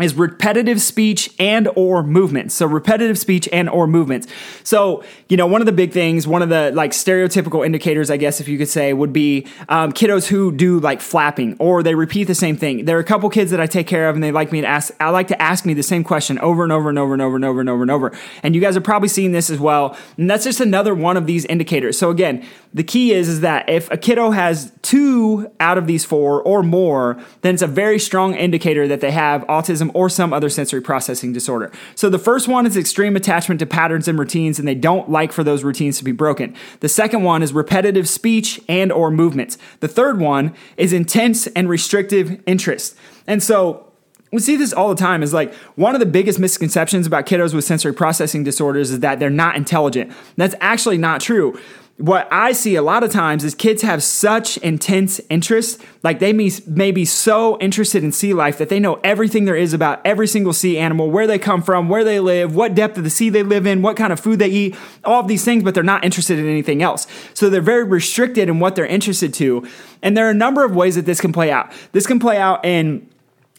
is 0.02 0.14
repetitive 0.14 0.81
speech 0.81 1.31
and 1.38 1.69
or 1.76 2.02
movements. 2.02 2.55
So 2.55 2.67
repetitive 2.67 3.19
speech 3.19 3.49
and 3.52 3.69
or 3.69 3.87
movements. 3.87 4.26
So 4.64 5.05
you 5.29 5.37
know 5.37 5.47
one 5.47 5.62
of 5.62 5.67
the 5.67 5.73
big 5.73 5.93
things 5.93 6.26
one 6.26 6.43
of 6.43 6.49
the 6.49 6.73
like 6.75 6.91
stereotypical 6.91 7.64
indicators 7.64 8.11
i 8.11 8.17
guess 8.17 8.41
if 8.41 8.49
you 8.49 8.58
could 8.58 8.69
say 8.69 8.93
would 8.93 9.12
be 9.12 9.47
um, 9.69 9.93
kiddos 9.93 10.26
who 10.26 10.52
do 10.52 10.81
like 10.81 11.00
flapping 11.00 11.56
or 11.58 11.82
they 11.82 11.94
repeat 11.94 12.25
the 12.25 12.35
same 12.35 12.56
thing. 12.56 12.85
There 12.85 12.97
are 12.97 13.00
a 13.00 13.05
couple 13.05 13.31
kids 13.31 13.50
that 13.52 13.61
i 13.61 13.67
take 13.67 13.87
care 13.87 14.08
of 14.08 14.17
and 14.17 14.23
they 14.23 14.32
like 14.32 14.52
me 14.52 14.61
to 14.61 14.67
ask 14.67 14.93
i 15.00 15.08
like 15.11 15.29
to 15.29 15.41
ask 15.41 15.64
me 15.64 15.75
the 15.75 15.82
same 15.82 16.05
question 16.05 16.38
over 16.41 16.62
and 16.62 16.73
over 16.73 16.88
and 16.88 16.99
over 16.99 17.12
and 17.14 17.23
over 17.23 17.37
and 17.37 17.44
over 17.44 17.61
and 17.61 17.70
over 17.70 17.82
and 17.82 17.91
over. 17.91 18.12
And 18.43 18.55
you 18.55 18.61
guys 18.61 18.76
are 18.76 18.81
probably 18.81 19.08
seeing 19.08 19.32
this 19.32 19.50
as 19.50 19.58
well. 19.58 19.97
And 20.17 20.29
that's 20.29 20.44
just 20.44 20.61
another 20.61 20.94
one 20.94 21.17
of 21.17 21.26
these 21.26 21.44
indicators. 21.47 21.99
So 21.99 22.11
again 22.11 22.44
the 22.72 22.84
key 22.84 23.12
is 23.12 23.28
is 23.28 23.40
that 23.40 23.69
if 23.69 23.90
a 23.90 23.96
kiddo 23.96 24.31
has 24.31 24.72
two 24.82 25.50
out 25.58 25.76
of 25.76 25.87
these 25.87 26.05
four 26.05 26.43
or 26.43 26.62
more 26.62 27.20
then 27.43 27.55
it's 27.55 27.62
a 27.62 27.67
very 27.67 27.99
strong 27.99 28.34
indicator 28.34 28.87
that 28.87 29.00
they 29.00 29.11
have 29.11 29.43
autism 29.46 29.90
or 29.94 30.08
some 30.08 30.32
other 30.32 30.49
sensory 30.49 30.81
processing 30.81 31.32
disorder. 31.32 31.70
So 31.94 32.08
the 32.08 32.19
first 32.19 32.49
one 32.49 32.67
is 32.67 32.76
extreme 32.76 33.17
attachment 33.17 33.58
to 33.61 33.67
patterns 33.67 34.08
and 34.08 34.19
routines 34.19 34.58
and 34.58 34.69
they 34.69 34.75
don't 34.75 35.11
like 35.11 35.32
for 35.32 35.43
those 35.43 35.64
routines 35.64 35.99
to 35.99 36.05
be 36.05 36.12
broken. 36.12 36.55
The 36.81 36.88
second 36.88 37.22
one 37.22 37.43
is 37.43 37.52
repetitive 37.52 38.08
speech 38.08 38.61
and 38.69 38.93
or 38.93 39.11
movements. 39.11 39.58
The 39.81 39.88
third 39.88 40.20
one 40.20 40.55
is 40.76 40.93
intense 40.93 41.46
and 41.49 41.69
restrictive 41.69 42.40
interest. 42.46 42.96
And 43.26 43.43
so 43.43 43.87
we 44.32 44.38
see 44.38 44.55
this 44.55 44.73
all 44.73 44.88
the 44.88 44.94
time 44.94 45.25
is 45.25 45.34
like 45.34 45.52
one 45.75 45.94
of 45.94 46.00
the 46.00 46.06
biggest 46.06 46.38
misconceptions 46.38 47.06
about 47.06 47.26
kiddos 47.26 47.52
with 47.52 47.64
sensory 47.64 47.93
processing 47.93 48.44
disorders 48.44 48.93
is 48.93 49.00
that 49.00 49.19
they're 49.19 49.28
not 49.28 49.56
intelligent. 49.56 50.12
That's 50.37 50.55
actually 50.61 50.99
not 50.99 51.20
true 51.20 51.58
what 52.00 52.26
I 52.32 52.52
see 52.52 52.76
a 52.76 52.82
lot 52.82 53.05
of 53.05 53.11
times 53.11 53.44
is 53.44 53.55
kids 53.55 53.82
have 53.82 54.02
such 54.02 54.56
intense 54.58 55.20
interest, 55.29 55.82
like 56.02 56.19
they 56.19 56.32
may, 56.32 56.91
be 56.93 57.05
so 57.05 57.58
interested 57.61 58.02
in 58.02 58.11
sea 58.11 58.32
life 58.32 58.56
that 58.56 58.70
they 58.70 58.81
know 58.81 58.99
everything 59.05 59.44
there 59.44 59.55
is 59.55 59.75
about 59.75 60.00
every 60.05 60.26
single 60.26 60.55
sea 60.55 60.79
animal, 60.79 61.11
where 61.11 61.26
they 61.26 61.38
come 61.38 61.62
from, 61.62 61.91
where 61.91 62.02
they 62.02 62.19
live, 62.19 62.56
what 62.56 62.75
depth 62.75 62.97
of 62.97 63.05
the 63.05 63.11
sea 63.11 63.29
they 63.29 63.43
live 63.43 63.67
in, 63.67 63.82
what 63.82 63.99
kind 63.99 64.14
of 64.14 64.19
food 64.19 64.38
they 64.38 64.49
eat, 64.49 64.76
all 65.05 65.20
of 65.20 65.29
these 65.29 65.44
things, 65.44 65.62
but 65.62 65.75
they're 65.75 65.82
not 65.82 66.02
interested 66.02 66.38
in 66.38 66.49
anything 66.49 66.82
else. 66.82 67.06
So 67.35 67.50
they're 67.50 67.61
very 67.61 67.85
restricted 67.85 68.49
in 68.49 68.61
what 68.61 68.76
they're 68.76 68.87
interested 68.87 69.35
to. 69.35 69.69
And 70.02 70.16
there 70.16 70.26
are 70.26 70.30
a 70.30 70.35
number 70.35 70.64
of 70.64 70.75
ways 70.75 70.95
that 70.95 71.04
this 71.04 71.21
can 71.21 71.35
play 71.35 71.50
out. 71.50 71.71
This 71.92 72.07
can 72.07 72.19
play 72.19 72.38
out 72.38 72.64
in 72.64 73.10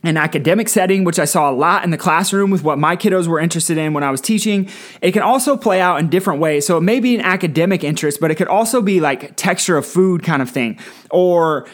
an 0.03 0.17
academic 0.17 0.67
setting, 0.67 1.03
which 1.03 1.19
I 1.19 1.25
saw 1.25 1.49
a 1.49 1.53
lot 1.53 1.83
in 1.83 1.91
the 1.91 1.97
classroom 1.97 2.49
with 2.49 2.63
what 2.63 2.79
my 2.79 2.95
kiddos 2.95 3.27
were 3.27 3.39
interested 3.39 3.77
in 3.77 3.93
when 3.93 4.03
I 4.03 4.09
was 4.09 4.19
teaching. 4.19 4.67
It 5.01 5.11
can 5.11 5.21
also 5.21 5.55
play 5.55 5.79
out 5.79 5.99
in 5.99 6.09
different 6.09 6.39
ways. 6.39 6.65
So 6.65 6.77
it 6.77 6.81
may 6.81 6.99
be 6.99 7.15
an 7.15 7.21
academic 7.21 7.83
interest, 7.83 8.19
but 8.19 8.31
it 8.31 8.35
could 8.35 8.47
also 8.47 8.81
be 8.81 8.99
like 8.99 9.35
texture 9.35 9.77
of 9.77 9.85
food 9.85 10.23
kind 10.23 10.41
of 10.41 10.49
thing 10.49 10.79
or 11.11 11.67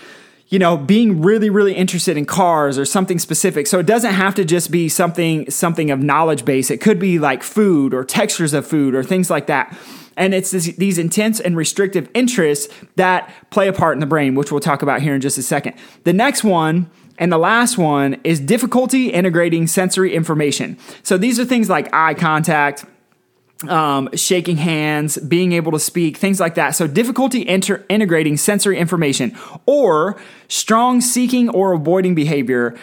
you 0.50 0.60
know 0.60 0.78
being 0.78 1.22
really 1.22 1.50
really 1.50 1.74
interested 1.74 2.18
in 2.18 2.26
cars 2.26 2.78
or 2.78 2.86
something 2.86 3.20
specific. 3.20 3.68
So 3.68 3.80
it 3.80 3.86
doesn't 3.86 4.14
have 4.14 4.36
to 4.36 4.46
just 4.46 4.72
be 4.72 4.90
something 4.90 5.50
something 5.50 5.92
of 5.92 6.02
knowledge 6.02 6.46
base. 6.46 6.72
It 6.72 6.82
could 6.82 7.00
be 7.00 7.20
like 7.20 7.44
food 7.44 7.94
or 7.94 8.04
textures 8.04 8.54
of 8.54 8.66
food 8.66 8.96
or 8.96 9.04
things 9.04 9.30
like 9.30 9.48
that. 9.48 9.78
And 10.16 10.34
it's 10.34 10.50
this, 10.50 10.66
these 10.78 10.98
intense 10.98 11.40
and 11.40 11.56
restrictive 11.56 12.10
interests 12.16 12.74
that 12.96 13.32
play 13.52 13.68
a 13.68 13.74
part 13.74 13.96
in 13.96 14.00
the 14.00 14.08
brain 14.08 14.34
which 14.36 14.52
we'll 14.52 14.60
talk 14.60 14.82
about 14.82 15.02
here 15.02 15.14
in 15.14 15.22
just 15.22 15.38
a 15.38 15.44
second. 15.44 15.76
The 16.06 16.14
next 16.14 16.44
one 16.44 16.90
and 17.20 17.32
the 17.32 17.38
last 17.38 17.78
one 17.78 18.20
is 18.24 18.40
difficulty 18.40 19.10
integrating 19.10 19.68
sensory 19.68 20.14
information. 20.14 20.78
So 21.04 21.18
these 21.18 21.40
are 21.40 21.46
things 21.46 21.70
like 21.70 21.94
eye 21.94 22.14
contact, 22.14 22.86
um, 23.68 24.10
shaking 24.14 24.58
hands, 24.58 25.18
being 25.18 25.52
able 25.52 25.72
to 25.72 25.80
speak, 25.80 26.18
things 26.18 26.40
like 26.40 26.56
that. 26.56 26.72
So, 26.72 26.88
difficulty 26.88 27.48
enter- 27.48 27.86
integrating 27.90 28.38
sensory 28.38 28.78
information 28.78 29.36
or 29.66 30.18
strong 30.48 31.02
seeking 31.02 31.50
or 31.50 31.74
avoiding 31.74 32.16
behavior 32.16 32.78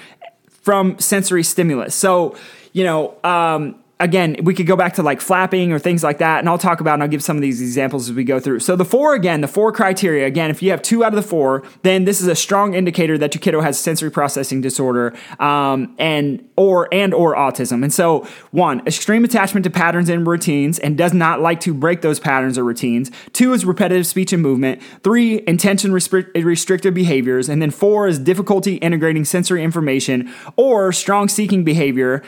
from 0.62 0.98
sensory 0.98 1.42
stimulus. 1.42 1.94
So, 1.94 2.36
you 2.72 2.84
know, 2.84 3.16
um, 3.22 3.76
again, 4.00 4.36
we 4.42 4.54
could 4.54 4.66
go 4.66 4.76
back 4.76 4.94
to 4.94 5.02
like 5.02 5.20
flapping 5.20 5.72
or 5.72 5.78
things 5.78 6.02
like 6.02 6.18
that, 6.18 6.40
and 6.40 6.48
I'll 6.48 6.58
talk 6.58 6.80
about 6.80 6.94
and 6.94 7.02
I'll 7.02 7.08
give 7.08 7.22
some 7.22 7.36
of 7.36 7.42
these 7.42 7.60
examples 7.60 8.08
as 8.08 8.14
we 8.14 8.24
go 8.24 8.40
through. 8.40 8.60
So 8.60 8.76
the 8.76 8.84
four 8.84 9.14
again, 9.14 9.40
the 9.40 9.48
four 9.48 9.72
criteria 9.72 10.26
again, 10.26 10.50
if 10.50 10.62
you 10.62 10.70
have 10.70 10.82
two 10.82 11.04
out 11.04 11.12
of 11.12 11.16
the 11.16 11.28
four, 11.28 11.62
then 11.82 12.04
this 12.04 12.20
is 12.20 12.26
a 12.26 12.34
strong 12.34 12.74
indicator 12.74 13.16
that 13.18 13.34
your 13.34 13.40
kiddo 13.40 13.60
has 13.60 13.78
sensory 13.78 14.10
processing 14.10 14.60
disorder 14.60 15.14
um, 15.38 15.94
and 15.98 16.46
or 16.56 16.88
and 16.92 17.14
or 17.14 17.34
autism. 17.34 17.82
And 17.82 17.92
so 17.92 18.26
one, 18.50 18.84
extreme 18.86 19.24
attachment 19.24 19.64
to 19.64 19.70
patterns 19.70 20.08
and 20.08 20.26
routines 20.26 20.78
and 20.78 20.98
does 20.98 21.14
not 21.14 21.40
like 21.40 21.60
to 21.60 21.72
break 21.72 22.02
those 22.02 22.18
patterns 22.18 22.58
or 22.58 22.64
routines. 22.64 23.10
Two 23.32 23.52
is 23.52 23.64
repetitive 23.64 24.06
speech 24.06 24.32
and 24.32 24.42
movement. 24.42 24.82
Three, 25.02 25.42
intention 25.46 25.92
restrictive 25.92 26.94
behaviors, 26.94 27.48
and 27.48 27.62
then 27.62 27.70
four 27.70 28.08
is 28.08 28.18
difficulty 28.18 28.76
integrating 28.76 29.24
sensory 29.24 29.62
information 29.62 30.32
or 30.56 30.92
strong 30.92 31.28
seeking 31.28 31.64
behavior 31.64 32.22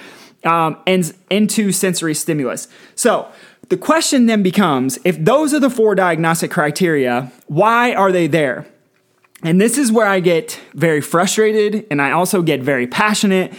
um, 0.47 0.77
and 0.87 1.13
into 1.31 1.73
sensory 1.73 2.15
stimulus. 2.15 2.69
So 2.95 3.31
the 3.69 3.77
question 3.77 4.27
then 4.27 4.43
becomes 4.43 4.99
if 5.05 5.23
those 5.23 5.53
are 5.53 5.61
the 5.61 5.71
four 5.71 5.95
diagnostic 5.95 6.51
criteria, 6.51 7.33
why 7.47 7.93
are 7.95 8.13
they 8.13 8.27
there? 8.27 8.67
And 9.43 9.61
this 9.61 9.77
is 9.77 9.93
where 9.93 10.07
I 10.07 10.21
get 10.21 10.61
very 10.75 11.01
frustrated 11.01 11.87
and 11.91 12.01
I 12.01 12.13
also 12.13 12.43
get 12.43 12.63
very 12.63 12.87
passionate 12.87 13.53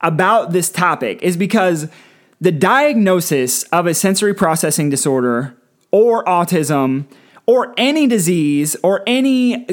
about 0.00 0.52
this 0.52 0.70
topic, 0.70 1.22
is 1.22 1.36
because 1.36 1.88
the 2.40 2.50
diagnosis 2.50 3.64
of 3.64 3.86
a 3.86 3.92
sensory 3.92 4.34
processing 4.34 4.88
disorder 4.88 5.54
or 5.90 6.24
autism 6.24 7.04
or 7.46 7.74
any 7.76 8.06
disease 8.06 8.76
or 8.82 9.02
any 9.06 9.66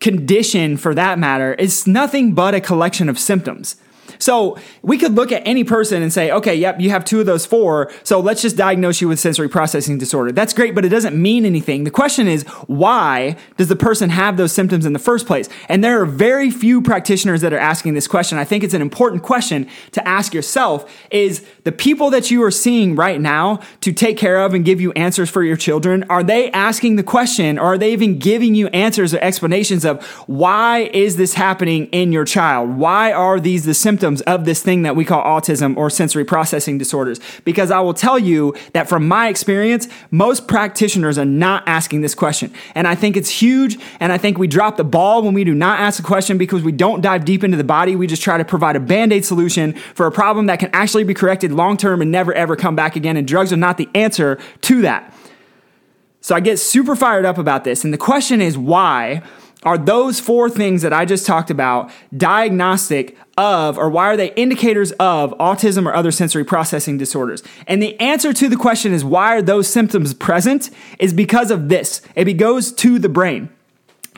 condition 0.00 0.76
for 0.76 0.94
that 0.94 1.18
matter 1.18 1.54
is 1.54 1.86
nothing 1.86 2.32
but 2.32 2.54
a 2.54 2.60
collection 2.60 3.08
of 3.08 3.18
symptoms. 3.18 3.76
So 4.22 4.56
we 4.82 4.98
could 4.98 5.16
look 5.16 5.32
at 5.32 5.42
any 5.44 5.64
person 5.64 6.00
and 6.00 6.12
say, 6.12 6.30
okay, 6.30 6.54
yep, 6.54 6.80
you 6.80 6.90
have 6.90 7.04
two 7.04 7.18
of 7.18 7.26
those 7.26 7.44
four. 7.44 7.92
So 8.04 8.20
let's 8.20 8.40
just 8.40 8.56
diagnose 8.56 9.00
you 9.00 9.08
with 9.08 9.18
sensory 9.18 9.48
processing 9.48 9.98
disorder. 9.98 10.30
That's 10.30 10.52
great, 10.52 10.76
but 10.76 10.84
it 10.84 10.90
doesn't 10.90 11.20
mean 11.20 11.44
anything. 11.44 11.82
The 11.82 11.90
question 11.90 12.28
is, 12.28 12.44
why 12.68 13.36
does 13.56 13.66
the 13.66 13.74
person 13.74 14.10
have 14.10 14.36
those 14.36 14.52
symptoms 14.52 14.86
in 14.86 14.92
the 14.92 15.00
first 15.00 15.26
place? 15.26 15.48
And 15.68 15.82
there 15.82 16.00
are 16.00 16.06
very 16.06 16.52
few 16.52 16.80
practitioners 16.80 17.40
that 17.40 17.52
are 17.52 17.58
asking 17.58 17.94
this 17.94 18.06
question. 18.06 18.38
I 18.38 18.44
think 18.44 18.62
it's 18.62 18.74
an 18.74 18.82
important 18.82 19.24
question 19.24 19.68
to 19.90 20.06
ask 20.06 20.32
yourself 20.32 20.88
is 21.10 21.44
the 21.64 21.72
people 21.72 22.10
that 22.10 22.30
you 22.30 22.44
are 22.44 22.52
seeing 22.52 22.94
right 22.94 23.20
now 23.20 23.58
to 23.80 23.92
take 23.92 24.16
care 24.16 24.40
of 24.42 24.54
and 24.54 24.64
give 24.64 24.80
you 24.80 24.92
answers 24.92 25.30
for 25.30 25.42
your 25.42 25.56
children, 25.56 26.04
are 26.08 26.22
they 26.22 26.48
asking 26.52 26.94
the 26.94 27.02
question 27.02 27.58
or 27.58 27.74
are 27.74 27.78
they 27.78 27.92
even 27.92 28.20
giving 28.20 28.54
you 28.54 28.68
answers 28.68 29.12
or 29.12 29.18
explanations 29.18 29.84
of 29.84 30.04
why 30.28 30.90
is 30.92 31.16
this 31.16 31.34
happening 31.34 31.86
in 31.86 32.12
your 32.12 32.24
child? 32.24 32.76
Why 32.76 33.10
are 33.12 33.40
these 33.40 33.64
the 33.64 33.74
symptoms? 33.74 34.11
Symptoms 34.16 34.20
of 34.22 34.44
this 34.44 34.62
thing 34.62 34.82
that 34.82 34.96
we 34.96 35.04
call 35.04 35.22
autism 35.22 35.76
or 35.76 35.90
sensory 35.90 36.24
processing 36.24 36.78
disorders. 36.78 37.20
Because 37.44 37.70
I 37.70 37.80
will 37.80 37.94
tell 37.94 38.18
you 38.18 38.54
that 38.72 38.88
from 38.88 39.08
my 39.08 39.28
experience, 39.28 39.88
most 40.10 40.46
practitioners 40.46 41.18
are 41.18 41.24
not 41.24 41.62
asking 41.66 42.02
this 42.02 42.14
question. 42.14 42.52
And 42.74 42.86
I 42.86 42.94
think 42.94 43.16
it's 43.16 43.30
huge. 43.30 43.78
And 44.00 44.12
I 44.12 44.18
think 44.18 44.38
we 44.38 44.46
drop 44.46 44.76
the 44.76 44.84
ball 44.84 45.22
when 45.22 45.34
we 45.34 45.44
do 45.44 45.54
not 45.54 45.80
ask 45.80 45.96
the 45.96 46.06
question 46.06 46.38
because 46.38 46.62
we 46.62 46.72
don't 46.72 47.00
dive 47.00 47.24
deep 47.24 47.44
into 47.44 47.56
the 47.56 47.64
body. 47.64 47.96
We 47.96 48.06
just 48.06 48.22
try 48.22 48.38
to 48.38 48.44
provide 48.44 48.76
a 48.76 48.80
band 48.80 49.12
aid 49.12 49.24
solution 49.24 49.74
for 49.94 50.06
a 50.06 50.12
problem 50.12 50.46
that 50.46 50.58
can 50.58 50.70
actually 50.72 51.04
be 51.04 51.14
corrected 51.14 51.52
long 51.52 51.76
term 51.76 52.02
and 52.02 52.10
never 52.10 52.32
ever 52.34 52.56
come 52.56 52.76
back 52.76 52.96
again. 52.96 53.16
And 53.16 53.26
drugs 53.26 53.52
are 53.52 53.58
not 53.58 53.76
the 53.76 53.88
answer 53.94 54.38
to 54.62 54.82
that. 54.82 55.14
So 56.20 56.36
I 56.36 56.40
get 56.40 56.58
super 56.58 56.94
fired 56.94 57.24
up 57.24 57.36
about 57.38 57.64
this. 57.64 57.84
And 57.84 57.92
the 57.92 57.98
question 57.98 58.40
is 58.40 58.56
why 58.56 59.22
are 59.64 59.78
those 59.78 60.20
four 60.20 60.50
things 60.50 60.82
that 60.82 60.92
I 60.92 61.04
just 61.04 61.26
talked 61.26 61.50
about 61.50 61.90
diagnostic 62.16 63.16
of, 63.36 63.78
or 63.78 63.88
why 63.88 64.06
are 64.06 64.16
they 64.16 64.32
indicators 64.34 64.92
of 64.92 65.36
autism 65.38 65.86
or 65.86 65.94
other 65.94 66.10
sensory 66.10 66.44
processing 66.44 66.98
disorders? 66.98 67.42
And 67.66 67.82
the 67.82 67.98
answer 68.00 68.32
to 68.32 68.48
the 68.48 68.56
question 68.56 68.92
is 68.92 69.04
why 69.04 69.36
are 69.36 69.42
those 69.42 69.68
symptoms 69.68 70.14
present 70.14 70.70
is 70.98 71.12
because 71.12 71.50
of 71.50 71.68
this. 71.68 72.02
It 72.14 72.32
goes 72.34 72.72
to 72.72 72.98
the 72.98 73.08
brain. 73.08 73.50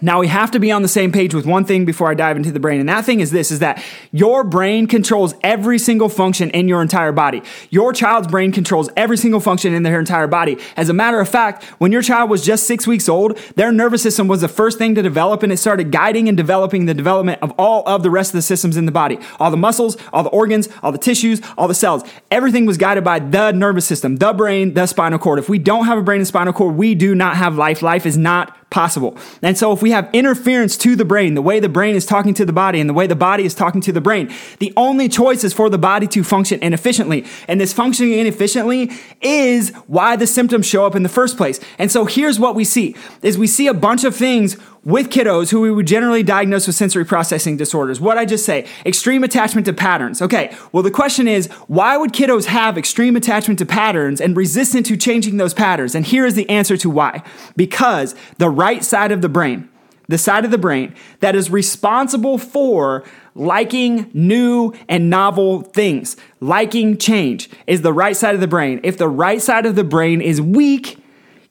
Now 0.04 0.20
we 0.20 0.28
have 0.28 0.50
to 0.50 0.60
be 0.60 0.70
on 0.70 0.82
the 0.82 0.88
same 0.88 1.12
page 1.12 1.32
with 1.32 1.46
one 1.46 1.64
thing 1.64 1.86
before 1.86 2.10
I 2.10 2.14
dive 2.14 2.36
into 2.36 2.52
the 2.52 2.60
brain. 2.60 2.78
And 2.78 2.88
that 2.90 3.06
thing 3.06 3.20
is 3.20 3.30
this 3.30 3.50
is 3.50 3.60
that 3.60 3.82
your 4.12 4.44
brain 4.44 4.86
controls 4.86 5.34
every 5.42 5.78
single 5.78 6.10
function 6.10 6.50
in 6.50 6.68
your 6.68 6.82
entire 6.82 7.10
body. 7.10 7.42
Your 7.70 7.90
child's 7.94 8.28
brain 8.28 8.52
controls 8.52 8.90
every 8.98 9.16
single 9.16 9.40
function 9.40 9.72
in 9.72 9.82
their 9.82 9.98
entire 9.98 10.26
body. 10.26 10.58
As 10.76 10.90
a 10.90 10.92
matter 10.92 11.20
of 11.20 11.28
fact, 11.30 11.64
when 11.80 11.90
your 11.90 12.02
child 12.02 12.28
was 12.28 12.44
just 12.44 12.66
6 12.66 12.86
weeks 12.86 13.08
old, 13.08 13.38
their 13.56 13.72
nervous 13.72 14.02
system 14.02 14.28
was 14.28 14.42
the 14.42 14.48
first 14.48 14.76
thing 14.76 14.94
to 14.94 15.00
develop 15.00 15.42
and 15.42 15.50
it 15.50 15.56
started 15.56 15.90
guiding 15.90 16.28
and 16.28 16.36
developing 16.36 16.84
the 16.84 16.92
development 16.92 17.38
of 17.40 17.52
all 17.52 17.82
of 17.88 18.02
the 18.02 18.10
rest 18.10 18.32
of 18.32 18.36
the 18.36 18.42
systems 18.42 18.76
in 18.76 18.84
the 18.84 18.92
body. 18.92 19.18
All 19.40 19.50
the 19.50 19.56
muscles, 19.56 19.96
all 20.12 20.22
the 20.22 20.28
organs, 20.28 20.68
all 20.82 20.92
the 20.92 20.98
tissues, 20.98 21.40
all 21.56 21.66
the 21.66 21.74
cells. 21.74 22.02
Everything 22.30 22.66
was 22.66 22.76
guided 22.76 23.04
by 23.04 23.20
the 23.20 23.52
nervous 23.52 23.86
system, 23.86 24.16
the 24.16 24.34
brain, 24.34 24.74
the 24.74 24.86
spinal 24.86 25.18
cord. 25.18 25.38
If 25.38 25.48
we 25.48 25.58
don't 25.58 25.86
have 25.86 25.96
a 25.96 26.02
brain 26.02 26.20
and 26.20 26.28
spinal 26.28 26.52
cord, 26.52 26.76
we 26.76 26.94
do 26.94 27.14
not 27.14 27.38
have 27.38 27.56
life. 27.56 27.80
Life 27.80 28.04
is 28.04 28.18
not 28.18 28.54
possible. 28.74 29.16
And 29.40 29.56
so 29.56 29.72
if 29.72 29.82
we 29.82 29.92
have 29.92 30.10
interference 30.12 30.76
to 30.78 30.96
the 30.96 31.04
brain, 31.04 31.34
the 31.34 31.42
way 31.42 31.60
the 31.60 31.68
brain 31.68 31.94
is 31.94 32.04
talking 32.04 32.34
to 32.34 32.44
the 32.44 32.52
body 32.52 32.80
and 32.80 32.90
the 32.90 32.92
way 32.92 33.06
the 33.06 33.14
body 33.14 33.44
is 33.44 33.54
talking 33.54 33.80
to 33.82 33.92
the 33.92 34.00
brain, 34.00 34.34
the 34.58 34.72
only 34.76 35.08
choice 35.08 35.44
is 35.44 35.52
for 35.52 35.70
the 35.70 35.78
body 35.78 36.08
to 36.08 36.24
function 36.24 36.60
inefficiently. 36.60 37.24
And 37.46 37.60
this 37.60 37.72
functioning 37.72 38.18
inefficiently 38.18 38.90
is 39.20 39.70
why 39.86 40.16
the 40.16 40.26
symptoms 40.26 40.66
show 40.66 40.84
up 40.84 40.96
in 40.96 41.04
the 41.04 41.08
first 41.08 41.36
place. 41.36 41.60
And 41.78 41.92
so 41.92 42.04
here's 42.04 42.40
what 42.40 42.56
we 42.56 42.64
see 42.64 42.96
is 43.22 43.38
we 43.38 43.46
see 43.46 43.68
a 43.68 43.74
bunch 43.74 44.02
of 44.02 44.16
things 44.16 44.56
with 44.84 45.08
kiddos 45.08 45.50
who 45.50 45.60
we 45.60 45.70
would 45.70 45.86
generally 45.86 46.22
diagnose 46.22 46.66
with 46.66 46.76
sensory 46.76 47.04
processing 47.04 47.56
disorders. 47.56 48.00
What 48.00 48.18
I 48.18 48.24
just 48.24 48.44
say? 48.44 48.66
Extreme 48.84 49.24
attachment 49.24 49.66
to 49.66 49.72
patterns. 49.72 50.20
Okay, 50.20 50.54
well, 50.72 50.82
the 50.82 50.90
question 50.90 51.26
is 51.26 51.46
why 51.68 51.96
would 51.96 52.12
kiddos 52.12 52.46
have 52.46 52.76
extreme 52.76 53.16
attachment 53.16 53.58
to 53.60 53.66
patterns 53.66 54.20
and 54.20 54.36
resistant 54.36 54.86
to 54.86 54.96
changing 54.96 55.38
those 55.38 55.54
patterns? 55.54 55.94
And 55.94 56.04
here 56.04 56.26
is 56.26 56.34
the 56.34 56.48
answer 56.48 56.76
to 56.76 56.90
why. 56.90 57.22
Because 57.56 58.14
the 58.38 58.50
right 58.50 58.84
side 58.84 59.12
of 59.12 59.22
the 59.22 59.28
brain, 59.28 59.68
the 60.08 60.18
side 60.18 60.44
of 60.44 60.50
the 60.50 60.58
brain 60.58 60.94
that 61.20 61.34
is 61.34 61.50
responsible 61.50 62.36
for 62.36 63.04
liking 63.34 64.10
new 64.12 64.72
and 64.88 65.08
novel 65.08 65.62
things, 65.62 66.16
liking 66.40 66.98
change, 66.98 67.48
is 67.66 67.82
the 67.82 67.92
right 67.92 68.16
side 68.16 68.34
of 68.34 68.40
the 68.40 68.48
brain. 68.48 68.80
If 68.82 68.98
the 68.98 69.08
right 69.08 69.40
side 69.40 69.64
of 69.64 69.76
the 69.76 69.84
brain 69.84 70.20
is 70.20 70.40
weak, 70.40 70.98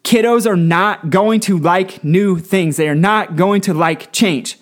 Kiddos 0.03 0.45
are 0.45 0.57
not 0.57 1.09
going 1.09 1.39
to 1.41 1.57
like 1.57 2.03
new 2.03 2.37
things. 2.37 2.77
They 2.77 2.89
are 2.89 2.95
not 2.95 3.35
going 3.35 3.61
to 3.61 3.73
like 3.73 4.11
change. 4.11 4.57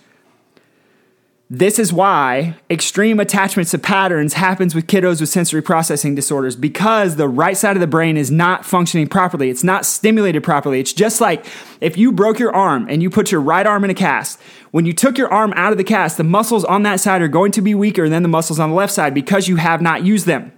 This 1.53 1.79
is 1.79 1.91
why 1.91 2.55
extreme 2.69 3.19
attachments 3.19 3.71
to 3.71 3.77
patterns 3.77 4.35
happens 4.35 4.73
with 4.73 4.87
kiddos 4.87 5.19
with 5.19 5.27
sensory 5.27 5.61
processing 5.61 6.15
disorders 6.15 6.55
because 6.55 7.17
the 7.17 7.27
right 7.27 7.57
side 7.57 7.75
of 7.75 7.81
the 7.81 7.87
brain 7.87 8.15
is 8.15 8.31
not 8.31 8.65
functioning 8.65 9.07
properly. 9.07 9.49
It's 9.49 9.63
not 9.63 9.85
stimulated 9.85 10.45
properly. 10.45 10.79
It's 10.79 10.93
just 10.93 11.19
like 11.19 11.45
if 11.81 11.97
you 11.97 12.13
broke 12.13 12.39
your 12.39 12.55
arm 12.55 12.87
and 12.89 13.03
you 13.03 13.09
put 13.09 13.33
your 13.33 13.41
right 13.41 13.67
arm 13.67 13.83
in 13.83 13.89
a 13.89 13.93
cast. 13.93 14.39
When 14.71 14.85
you 14.85 14.93
took 14.93 15.17
your 15.17 15.27
arm 15.27 15.51
out 15.57 15.73
of 15.73 15.77
the 15.77 15.83
cast, 15.83 16.15
the 16.15 16.23
muscles 16.23 16.63
on 16.63 16.83
that 16.83 17.01
side 17.01 17.21
are 17.21 17.27
going 17.27 17.51
to 17.51 17.61
be 17.61 17.75
weaker 17.75 18.07
than 18.07 18.23
the 18.23 18.29
muscles 18.29 18.57
on 18.57 18.69
the 18.69 18.75
left 18.75 18.93
side 18.93 19.13
because 19.13 19.49
you 19.49 19.57
have 19.57 19.81
not 19.81 20.05
used 20.05 20.27
them. 20.27 20.53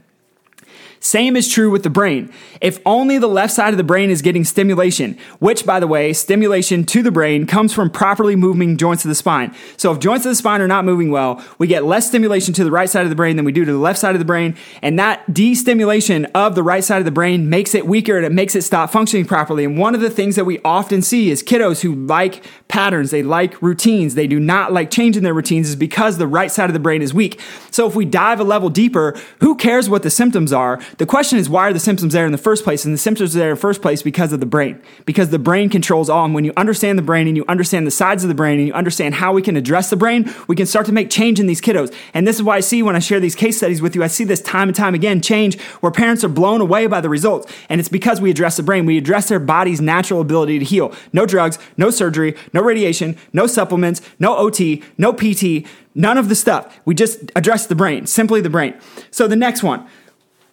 Same 1.03 1.35
is 1.35 1.49
true 1.49 1.69
with 1.69 1.83
the 1.83 1.89
brain. 1.89 2.31
If 2.61 2.79
only 2.85 3.17
the 3.17 3.27
left 3.27 3.51
side 3.51 3.73
of 3.73 3.77
the 3.77 3.83
brain 3.83 4.09
is 4.09 4.21
getting 4.21 4.45
stimulation, 4.45 5.17
which, 5.39 5.65
by 5.65 5.81
the 5.81 5.85
way, 5.85 6.13
stimulation 6.13 6.85
to 6.85 7.03
the 7.03 7.11
brain 7.11 7.45
comes 7.45 7.73
from 7.73 7.89
properly 7.89 8.37
moving 8.37 8.77
joints 8.77 9.03
of 9.03 9.09
the 9.09 9.15
spine. 9.15 9.53
So 9.75 9.91
if 9.91 9.99
joints 9.99 10.25
of 10.25 10.29
the 10.29 10.35
spine 10.35 10.61
are 10.61 10.67
not 10.67 10.85
moving 10.85 11.11
well, 11.11 11.43
we 11.57 11.67
get 11.67 11.83
less 11.83 12.07
stimulation 12.07 12.53
to 12.53 12.63
the 12.63 12.71
right 12.71 12.89
side 12.89 13.03
of 13.03 13.09
the 13.09 13.17
brain 13.17 13.35
than 13.35 13.43
we 13.43 13.51
do 13.51 13.65
to 13.65 13.71
the 13.73 13.77
left 13.77 13.99
side 13.99 14.15
of 14.15 14.19
the 14.19 14.25
brain. 14.25 14.55
And 14.81 14.97
that 14.97 15.33
destimulation 15.33 16.23
of 16.27 16.55
the 16.55 16.63
right 16.63 16.85
side 16.85 16.99
of 16.99 17.05
the 17.05 17.11
brain 17.11 17.49
makes 17.49 17.75
it 17.75 17.85
weaker 17.85 18.15
and 18.15 18.25
it 18.25 18.31
makes 18.31 18.55
it 18.55 18.61
stop 18.61 18.89
functioning 18.89 19.25
properly. 19.25 19.65
And 19.65 19.77
one 19.77 19.95
of 19.95 19.99
the 19.99 20.09
things 20.09 20.37
that 20.37 20.45
we 20.45 20.61
often 20.63 21.01
see 21.01 21.29
is 21.29 21.43
kiddos 21.43 21.81
who 21.81 21.95
like 21.95 22.45
patterns, 22.69 23.11
they 23.11 23.23
like 23.23 23.61
routines, 23.61 24.15
they 24.15 24.25
do 24.25 24.39
not 24.39 24.71
like 24.71 24.89
changing 24.89 25.23
their 25.23 25.33
routines 25.33 25.67
is 25.67 25.75
because 25.75 26.17
the 26.17 26.27
right 26.27 26.49
side 26.49 26.69
of 26.69 26.73
the 26.73 26.79
brain 26.79 27.01
is 27.01 27.13
weak. 27.13 27.41
So 27.71 27.89
if 27.89 27.93
we 27.93 28.05
dive 28.05 28.39
a 28.39 28.45
level 28.45 28.69
deeper, 28.69 29.19
who 29.41 29.57
cares 29.57 29.89
what 29.89 30.03
the 30.03 30.09
symptoms 30.09 30.53
are? 30.53 30.79
The 30.97 31.05
question 31.05 31.39
is, 31.39 31.49
why 31.49 31.69
are 31.69 31.73
the 31.73 31.79
symptoms 31.79 32.13
there 32.13 32.25
in 32.25 32.31
the 32.31 32.37
first 32.37 32.63
place? 32.63 32.85
And 32.85 32.93
the 32.93 32.99
symptoms 32.99 33.35
are 33.35 33.39
there 33.39 33.49
in 33.49 33.55
the 33.55 33.61
first 33.61 33.81
place 33.81 34.03
because 34.03 34.31
of 34.31 34.39
the 34.39 34.45
brain, 34.45 34.79
because 35.05 35.29
the 35.29 35.39
brain 35.39 35.69
controls 35.69 36.09
all. 36.09 36.25
And 36.25 36.35
when 36.35 36.45
you 36.45 36.53
understand 36.55 36.99
the 36.99 37.03
brain 37.03 37.27
and 37.27 37.35
you 37.35 37.43
understand 37.47 37.87
the 37.87 37.91
sides 37.91 38.23
of 38.23 38.27
the 38.27 38.35
brain 38.35 38.59
and 38.59 38.67
you 38.67 38.73
understand 38.73 39.15
how 39.15 39.33
we 39.33 39.41
can 39.41 39.57
address 39.57 39.89
the 39.89 39.95
brain, 39.95 40.31
we 40.47 40.55
can 40.55 40.67
start 40.67 40.85
to 40.85 40.91
make 40.91 41.09
change 41.09 41.39
in 41.39 41.47
these 41.47 41.61
kiddos. 41.61 41.93
And 42.13 42.27
this 42.27 42.35
is 42.35 42.43
why 42.43 42.57
I 42.57 42.59
see 42.59 42.83
when 42.83 42.95
I 42.95 42.99
share 42.99 43.19
these 43.19 43.35
case 43.35 43.57
studies 43.57 43.81
with 43.81 43.95
you, 43.95 44.03
I 44.03 44.07
see 44.07 44.23
this 44.23 44.41
time 44.41 44.69
and 44.69 44.75
time 44.75 44.93
again 44.93 45.21
change 45.21 45.59
where 45.79 45.91
parents 45.91 46.23
are 46.23 46.29
blown 46.29 46.61
away 46.61 46.85
by 46.85 47.01
the 47.01 47.09
results. 47.09 47.51
And 47.69 47.79
it's 47.79 47.89
because 47.89 48.21
we 48.21 48.29
address 48.29 48.57
the 48.57 48.63
brain, 48.63 48.85
we 48.85 48.97
address 48.97 49.29
their 49.29 49.39
body's 49.39 49.81
natural 49.81 50.21
ability 50.21 50.59
to 50.59 50.65
heal. 50.65 50.93
No 51.11 51.25
drugs, 51.25 51.57
no 51.75 51.89
surgery, 51.89 52.35
no 52.53 52.61
radiation, 52.61 53.17
no 53.31 53.47
supplements, 53.47 54.01
no 54.19 54.37
OT, 54.37 54.83
no 54.97 55.11
PT, 55.11 55.67
none 55.95 56.17
of 56.17 56.29
the 56.29 56.35
stuff. 56.35 56.79
We 56.85 56.93
just 56.93 57.31
address 57.35 57.65
the 57.65 57.75
brain, 57.75 58.05
simply 58.05 58.41
the 58.41 58.49
brain. 58.49 58.75
So 59.11 59.27
the 59.27 59.35
next 59.35 59.63
one 59.63 59.87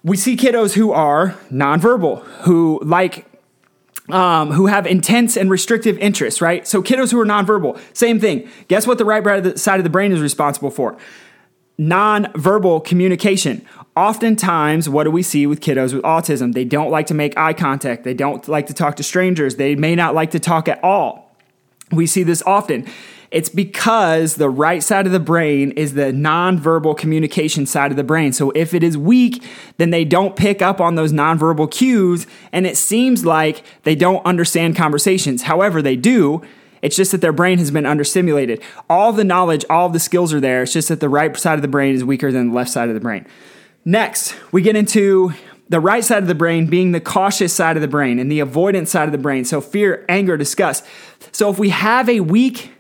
we 0.03 0.17
see 0.17 0.37
kiddos 0.37 0.75
who 0.75 0.93
are 0.93 1.37
nonverbal, 1.51 2.23
who 2.43 2.81
like 2.83 3.27
um, 4.11 4.51
who 4.51 4.67
have 4.67 4.87
intense 4.87 5.37
and 5.37 5.51
restrictive 5.51 5.97
interests, 5.99 6.41
right? 6.41 6.67
So 6.67 6.83
kiddos 6.83 7.13
who 7.13 7.21
are 7.21 7.27
nonverbal, 7.27 7.81
same 7.93 8.19
thing. 8.19 8.49
Guess 8.69 8.87
what 8.87 8.99
the 8.99 9.05
right 9.05 9.59
side 9.59 9.79
of 9.79 9.85
the 9.85 9.91
brain 9.91 10.13
is 10.13 10.21
responsible 10.21 10.71
for? 10.71 10.97
nonverbal 11.81 12.85
communication. 12.85 13.67
Oftentimes, 13.97 14.89
what 14.89 15.05
do 15.05 15.11
we 15.11 15.23
see 15.23 15.47
with 15.47 15.61
kiddos 15.61 15.95
with 15.95 16.03
autism? 16.03 16.53
They 16.53 16.65
don't 16.65 16.91
like 16.91 17.07
to 17.07 17.15
make 17.15 17.37
eye 17.39 17.55
contact. 17.55 18.05
They 18.05 18.15
don't 18.15 18.47
like 18.47 18.67
to 18.67 18.75
talk 18.75 18.97
to 18.97 19.03
strangers. 19.03 19.57
They 19.57 19.75
may 19.75 19.95
not 19.95 20.15
like 20.15 20.31
to 20.33 20.39
talk 20.39 20.69
at 20.69 20.83
all. 20.85 21.35
We 21.91 22.07
see 22.07 22.23
this 22.23 22.43
often. 22.43 22.87
It's 23.31 23.49
because 23.49 24.35
the 24.35 24.51
right 24.51 24.83
side 24.83 25.07
of 25.07 25.13
the 25.13 25.21
brain 25.21 25.71
is 25.73 25.95
the 25.95 26.13
nonverbal 26.13 26.99
communication 26.99 27.65
side 27.65 27.93
of 27.93 27.97
the 27.97 28.03
brain. 28.03 28.33
So 28.33 28.51
if 28.57 28.75
it 28.75 28.83
is 28.83 28.99
weak, 28.99 29.45
then 29.77 29.91
they 29.91 30.05
don't 30.05 30.35
pick 30.35 30.61
up 30.61 30.81
on 30.81 30.97
those 30.97 31.13
nonverbal 31.13 31.71
cues, 31.71 32.27
and 32.51 32.67
it 32.67 32.77
seems 32.77 33.25
like 33.25 33.63
they 33.85 33.95
don't 33.95 34.25
understand 34.27 34.75
conversations. 34.75 35.43
However, 35.43 35.81
they 35.81 35.95
do. 35.95 36.43
It's 36.83 36.97
just 36.97 37.13
that 37.13 37.21
their 37.21 37.33
brain 37.33 37.59
has 37.59 37.71
been 37.71 37.85
understimulated. 37.85 38.63
All 38.89 39.13
the 39.13 39.23
knowledge, 39.23 39.65
all 39.71 39.89
the 39.89 40.01
skills 40.01 40.33
are 40.33 40.41
there. 40.41 40.63
It's 40.63 40.73
just 40.73 40.89
that 40.89 40.99
the 40.99 41.09
right 41.09 41.37
side 41.37 41.55
of 41.55 41.63
the 41.63 41.69
brain 41.69 41.95
is 41.95 42.03
weaker 42.03 42.33
than 42.33 42.49
the 42.49 42.55
left 42.55 42.71
side 42.71 42.89
of 42.89 42.95
the 42.95 43.01
brain. 43.01 43.27
Next, 43.85 44.35
we 44.51 44.61
get 44.61 44.75
into 44.75 45.33
the 45.69 45.79
right 45.79 46.05
side 46.05 46.23
of 46.23 46.29
the 46.29 46.35
brain 46.35 46.67
being 46.67 46.91
the 46.93 47.01
cautious 47.01 47.53
side 47.53 47.77
of 47.77 47.81
the 47.81 47.89
brain 47.89 48.19
and 48.19 48.33
the 48.33 48.41
avoidance 48.41 48.91
side 48.91 49.05
of 49.05 49.13
the 49.13 49.19
brain. 49.19 49.45
So, 49.45 49.61
fear, 49.61 50.05
anger, 50.09 50.37
disgust. 50.37 50.85
So, 51.31 51.49
if 51.49 51.59
we 51.59 51.69
have 51.69 52.09
a 52.09 52.21
weak 52.21 52.73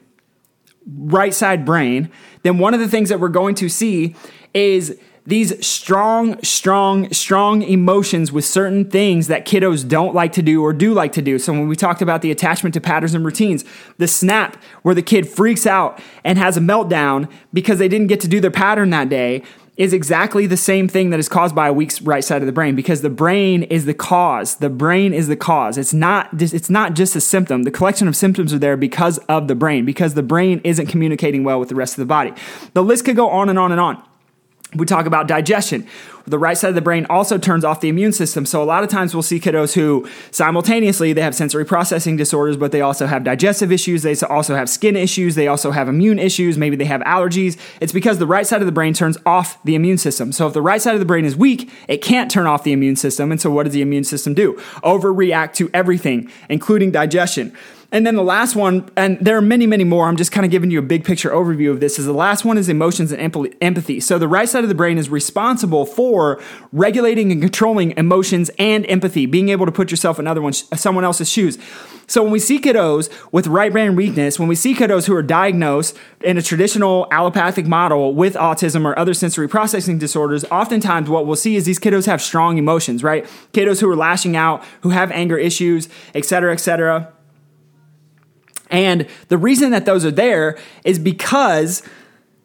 right 0.86 1.34
side 1.34 1.64
brain, 1.64 2.10
then 2.42 2.58
one 2.58 2.74
of 2.74 2.80
the 2.80 2.88
things 2.88 3.08
that 3.08 3.20
we're 3.20 3.28
going 3.28 3.54
to 3.56 3.68
see 3.68 4.14
is 4.54 4.98
these 5.26 5.64
strong, 5.64 6.42
strong, 6.42 7.12
strong 7.12 7.62
emotions 7.62 8.32
with 8.32 8.44
certain 8.44 8.90
things 8.90 9.28
that 9.28 9.46
kiddos 9.46 9.86
don't 9.86 10.14
like 10.14 10.32
to 10.32 10.42
do 10.42 10.62
or 10.62 10.72
do 10.72 10.94
like 10.94 11.12
to 11.12 11.22
do. 11.22 11.38
So, 11.38 11.52
when 11.52 11.68
we 11.68 11.76
talked 11.76 12.02
about 12.02 12.22
the 12.22 12.30
attachment 12.30 12.74
to 12.74 12.80
patterns 12.80 13.14
and 13.14 13.24
routines, 13.24 13.64
the 13.98 14.08
snap 14.08 14.56
where 14.82 14.94
the 14.94 15.02
kid 15.02 15.28
freaks 15.28 15.66
out 15.66 16.00
and 16.24 16.38
has 16.38 16.56
a 16.56 16.60
meltdown 16.60 17.30
because 17.52 17.78
they 17.78 17.88
didn't 17.88 18.06
get 18.06 18.20
to 18.20 18.28
do 18.28 18.40
their 18.40 18.50
pattern 18.50 18.90
that 18.90 19.08
day, 19.08 19.42
is 19.76 19.92
exactly 19.92 20.46
the 20.46 20.56
same 20.56 20.88
thing 20.88 21.10
that 21.10 21.20
is 21.20 21.28
caused 21.28 21.54
by 21.54 21.68
a 21.68 21.72
weak 21.72 21.92
right 22.02 22.24
side 22.24 22.42
of 22.42 22.46
the 22.46 22.52
brain 22.52 22.74
because 22.74 23.02
the 23.02 23.10
brain 23.10 23.62
is 23.64 23.84
the 23.86 23.94
cause. 23.94 24.56
The 24.56 24.70
brain 24.70 25.14
is 25.14 25.28
the 25.28 25.36
cause. 25.36 25.78
It's 25.78 25.94
not 25.94 26.28
it's 26.40 26.70
not 26.70 26.94
just 26.94 27.16
a 27.16 27.20
symptom. 27.20 27.62
The 27.62 27.70
collection 27.70 28.08
of 28.08 28.16
symptoms 28.16 28.52
are 28.52 28.58
there 28.58 28.76
because 28.76 29.18
of 29.28 29.48
the 29.48 29.54
brain 29.54 29.84
because 29.84 30.14
the 30.14 30.22
brain 30.22 30.60
isn't 30.64 30.86
communicating 30.86 31.44
well 31.44 31.58
with 31.58 31.68
the 31.68 31.74
rest 31.74 31.94
of 31.94 32.02
the 32.02 32.06
body. 32.06 32.32
The 32.74 32.82
list 32.82 33.04
could 33.04 33.16
go 33.16 33.30
on 33.30 33.48
and 33.48 33.58
on 33.58 33.72
and 33.72 33.80
on. 33.80 34.02
We 34.74 34.86
talk 34.86 35.06
about 35.06 35.26
digestion. 35.26 35.86
The 36.26 36.38
right 36.38 36.56
side 36.56 36.68
of 36.68 36.74
the 36.76 36.80
brain 36.80 37.06
also 37.10 37.38
turns 37.38 37.64
off 37.64 37.80
the 37.80 37.88
immune 37.88 38.12
system. 38.12 38.46
So 38.46 38.62
a 38.62 38.64
lot 38.64 38.84
of 38.84 38.88
times 38.88 39.14
we'll 39.14 39.22
see 39.22 39.40
kiddos 39.40 39.74
who 39.74 40.08
simultaneously 40.30 41.12
they 41.12 41.22
have 41.22 41.34
sensory 41.34 41.64
processing 41.64 42.16
disorders, 42.16 42.56
but 42.56 42.70
they 42.70 42.80
also 42.80 43.06
have 43.06 43.24
digestive 43.24 43.72
issues. 43.72 44.02
They 44.02 44.14
also 44.14 44.54
have 44.54 44.68
skin 44.68 44.94
issues. 44.94 45.34
They 45.34 45.48
also 45.48 45.72
have 45.72 45.88
immune 45.88 46.20
issues. 46.20 46.56
Maybe 46.56 46.76
they 46.76 46.84
have 46.84 47.00
allergies. 47.00 47.58
It's 47.80 47.92
because 47.92 48.18
the 48.18 48.28
right 48.28 48.46
side 48.46 48.60
of 48.60 48.66
the 48.66 48.72
brain 48.72 48.94
turns 48.94 49.18
off 49.26 49.60
the 49.64 49.74
immune 49.74 49.98
system. 49.98 50.30
So 50.30 50.46
if 50.46 50.52
the 50.52 50.62
right 50.62 50.80
side 50.80 50.94
of 50.94 51.00
the 51.00 51.06
brain 51.06 51.24
is 51.24 51.36
weak, 51.36 51.68
it 51.88 51.98
can't 51.98 52.30
turn 52.30 52.46
off 52.46 52.62
the 52.62 52.72
immune 52.72 52.96
system. 52.96 53.32
And 53.32 53.40
so 53.40 53.50
what 53.50 53.64
does 53.64 53.72
the 53.72 53.82
immune 53.82 54.04
system 54.04 54.34
do? 54.34 54.52
Overreact 54.84 55.54
to 55.54 55.68
everything, 55.74 56.30
including 56.48 56.92
digestion. 56.92 57.56
And 57.92 58.06
then 58.06 58.14
the 58.14 58.22
last 58.22 58.54
one, 58.54 58.88
and 58.96 59.18
there 59.20 59.36
are 59.36 59.42
many, 59.42 59.66
many 59.66 59.82
more. 59.82 60.06
I'm 60.06 60.16
just 60.16 60.30
kind 60.30 60.44
of 60.44 60.52
giving 60.52 60.70
you 60.70 60.78
a 60.78 60.82
big 60.82 61.04
picture 61.04 61.30
overview 61.30 61.72
of 61.72 61.80
this. 61.80 61.98
Is 61.98 62.06
the 62.06 62.12
last 62.12 62.44
one 62.44 62.56
is 62.56 62.68
emotions 62.68 63.10
and 63.10 63.20
empathy. 63.60 63.98
So 63.98 64.16
the 64.16 64.28
right 64.28 64.48
side 64.48 64.62
of 64.62 64.68
the 64.68 64.76
brain 64.76 64.96
is 64.96 65.08
responsible 65.08 65.84
for 65.84 66.40
regulating 66.72 67.32
and 67.32 67.40
controlling 67.40 67.90
emotions 67.96 68.48
and 68.60 68.86
empathy, 68.86 69.26
being 69.26 69.48
able 69.48 69.66
to 69.66 69.72
put 69.72 69.90
yourself 69.90 70.20
in 70.20 70.28
other 70.28 70.40
one, 70.40 70.52
someone 70.52 71.02
else's 71.02 71.28
shoes. 71.28 71.58
So 72.06 72.22
when 72.22 72.30
we 72.30 72.38
see 72.38 72.60
kiddos 72.60 73.10
with 73.32 73.48
right 73.48 73.72
brain 73.72 73.96
weakness, 73.96 74.38
when 74.38 74.48
we 74.48 74.54
see 74.54 74.74
kiddos 74.74 75.06
who 75.06 75.14
are 75.16 75.22
diagnosed 75.22 75.96
in 76.22 76.38
a 76.38 76.42
traditional 76.42 77.08
allopathic 77.10 77.66
model 77.66 78.14
with 78.14 78.34
autism 78.34 78.84
or 78.84 78.96
other 78.96 79.14
sensory 79.14 79.48
processing 79.48 79.98
disorders, 79.98 80.44
oftentimes 80.46 81.08
what 81.08 81.26
we'll 81.26 81.34
see 81.36 81.56
is 81.56 81.64
these 81.64 81.80
kiddos 81.80 82.06
have 82.06 82.22
strong 82.22 82.56
emotions, 82.56 83.02
right? 83.02 83.26
Kiddos 83.52 83.80
who 83.80 83.90
are 83.90 83.96
lashing 83.96 84.36
out, 84.36 84.64
who 84.82 84.90
have 84.90 85.10
anger 85.10 85.38
issues, 85.38 85.88
et 86.14 86.24
cetera, 86.24 86.52
et 86.52 86.58
cetera. 86.58 87.12
And 88.70 89.06
the 89.28 89.38
reason 89.38 89.70
that 89.70 89.84
those 89.84 90.04
are 90.04 90.10
there 90.10 90.58
is 90.84 90.98
because 90.98 91.82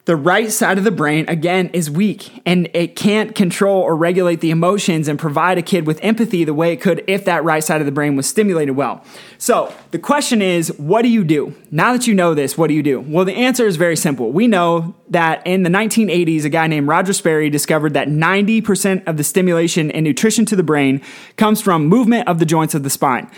the 0.06 0.16
right 0.16 0.52
side 0.52 0.78
of 0.78 0.84
the 0.84 0.92
brain, 0.92 1.26
again, 1.28 1.68
is 1.74 1.90
weak 1.90 2.42
and 2.46 2.70
it 2.76 2.96
can't 2.96 3.34
control 3.34 3.82
or 3.82 3.96
regulate 3.96 4.40
the 4.40 4.52
emotions 4.52 5.08
and 5.08 5.18
provide 5.18 5.58
a 5.58 5.64
kid 5.64 5.88
with 5.88 6.00
empathy 6.04 6.44
the 6.44 6.54
way 6.54 6.72
it 6.72 6.80
could 6.80 7.04
if 7.08 7.26
that 7.26 7.44
right 7.44 7.64
side 7.64 7.82
of 7.82 7.88
the 7.88 7.92
brain 7.92 8.16
was 8.16 8.28
stimulated 8.28 8.76
well. 8.76 9.04
So 9.40 9.74
the 9.90 9.98
question 9.98 10.44
is, 10.44 10.70
what 10.78 11.02
do 11.02 11.08
you 11.08 11.24
do? 11.24 11.56
Now 11.72 11.94
that 11.94 12.06
you 12.06 12.14
know 12.14 12.36
this, 12.36 12.56
what 12.56 12.68
do 12.68 12.76
you 12.76 12.84
do? 12.84 13.02
Well, 13.02 13.26
the 13.26 13.34
answer 13.34 13.66
is 13.66 13.78
very 13.78 13.96
simple. 13.98 14.32
We 14.32 14.46
know 14.46 14.94
that 15.10 15.46
in 15.46 15.64
the 15.64 15.72
1980s, 15.72 16.46
a 16.46 16.50
guy 16.50 16.68
named 16.68 16.88
Roger 16.88 17.14
Sperry 17.14 17.50
discovered 17.50 17.96
that 17.96 18.08
90% 18.08 19.08
of 19.08 19.18
the 19.18 19.24
stimulation 19.24 19.90
and 19.90 20.04
nutrition 20.04 20.46
to 20.46 20.56
the 20.56 20.64
brain 20.64 21.02
comes 21.36 21.62
from 21.62 21.88
movement 21.88 22.28
of 22.28 22.38
the 22.38 22.46
joints 22.46 22.76
of 22.76 22.84
the 22.84 22.92
spine. 22.92 23.30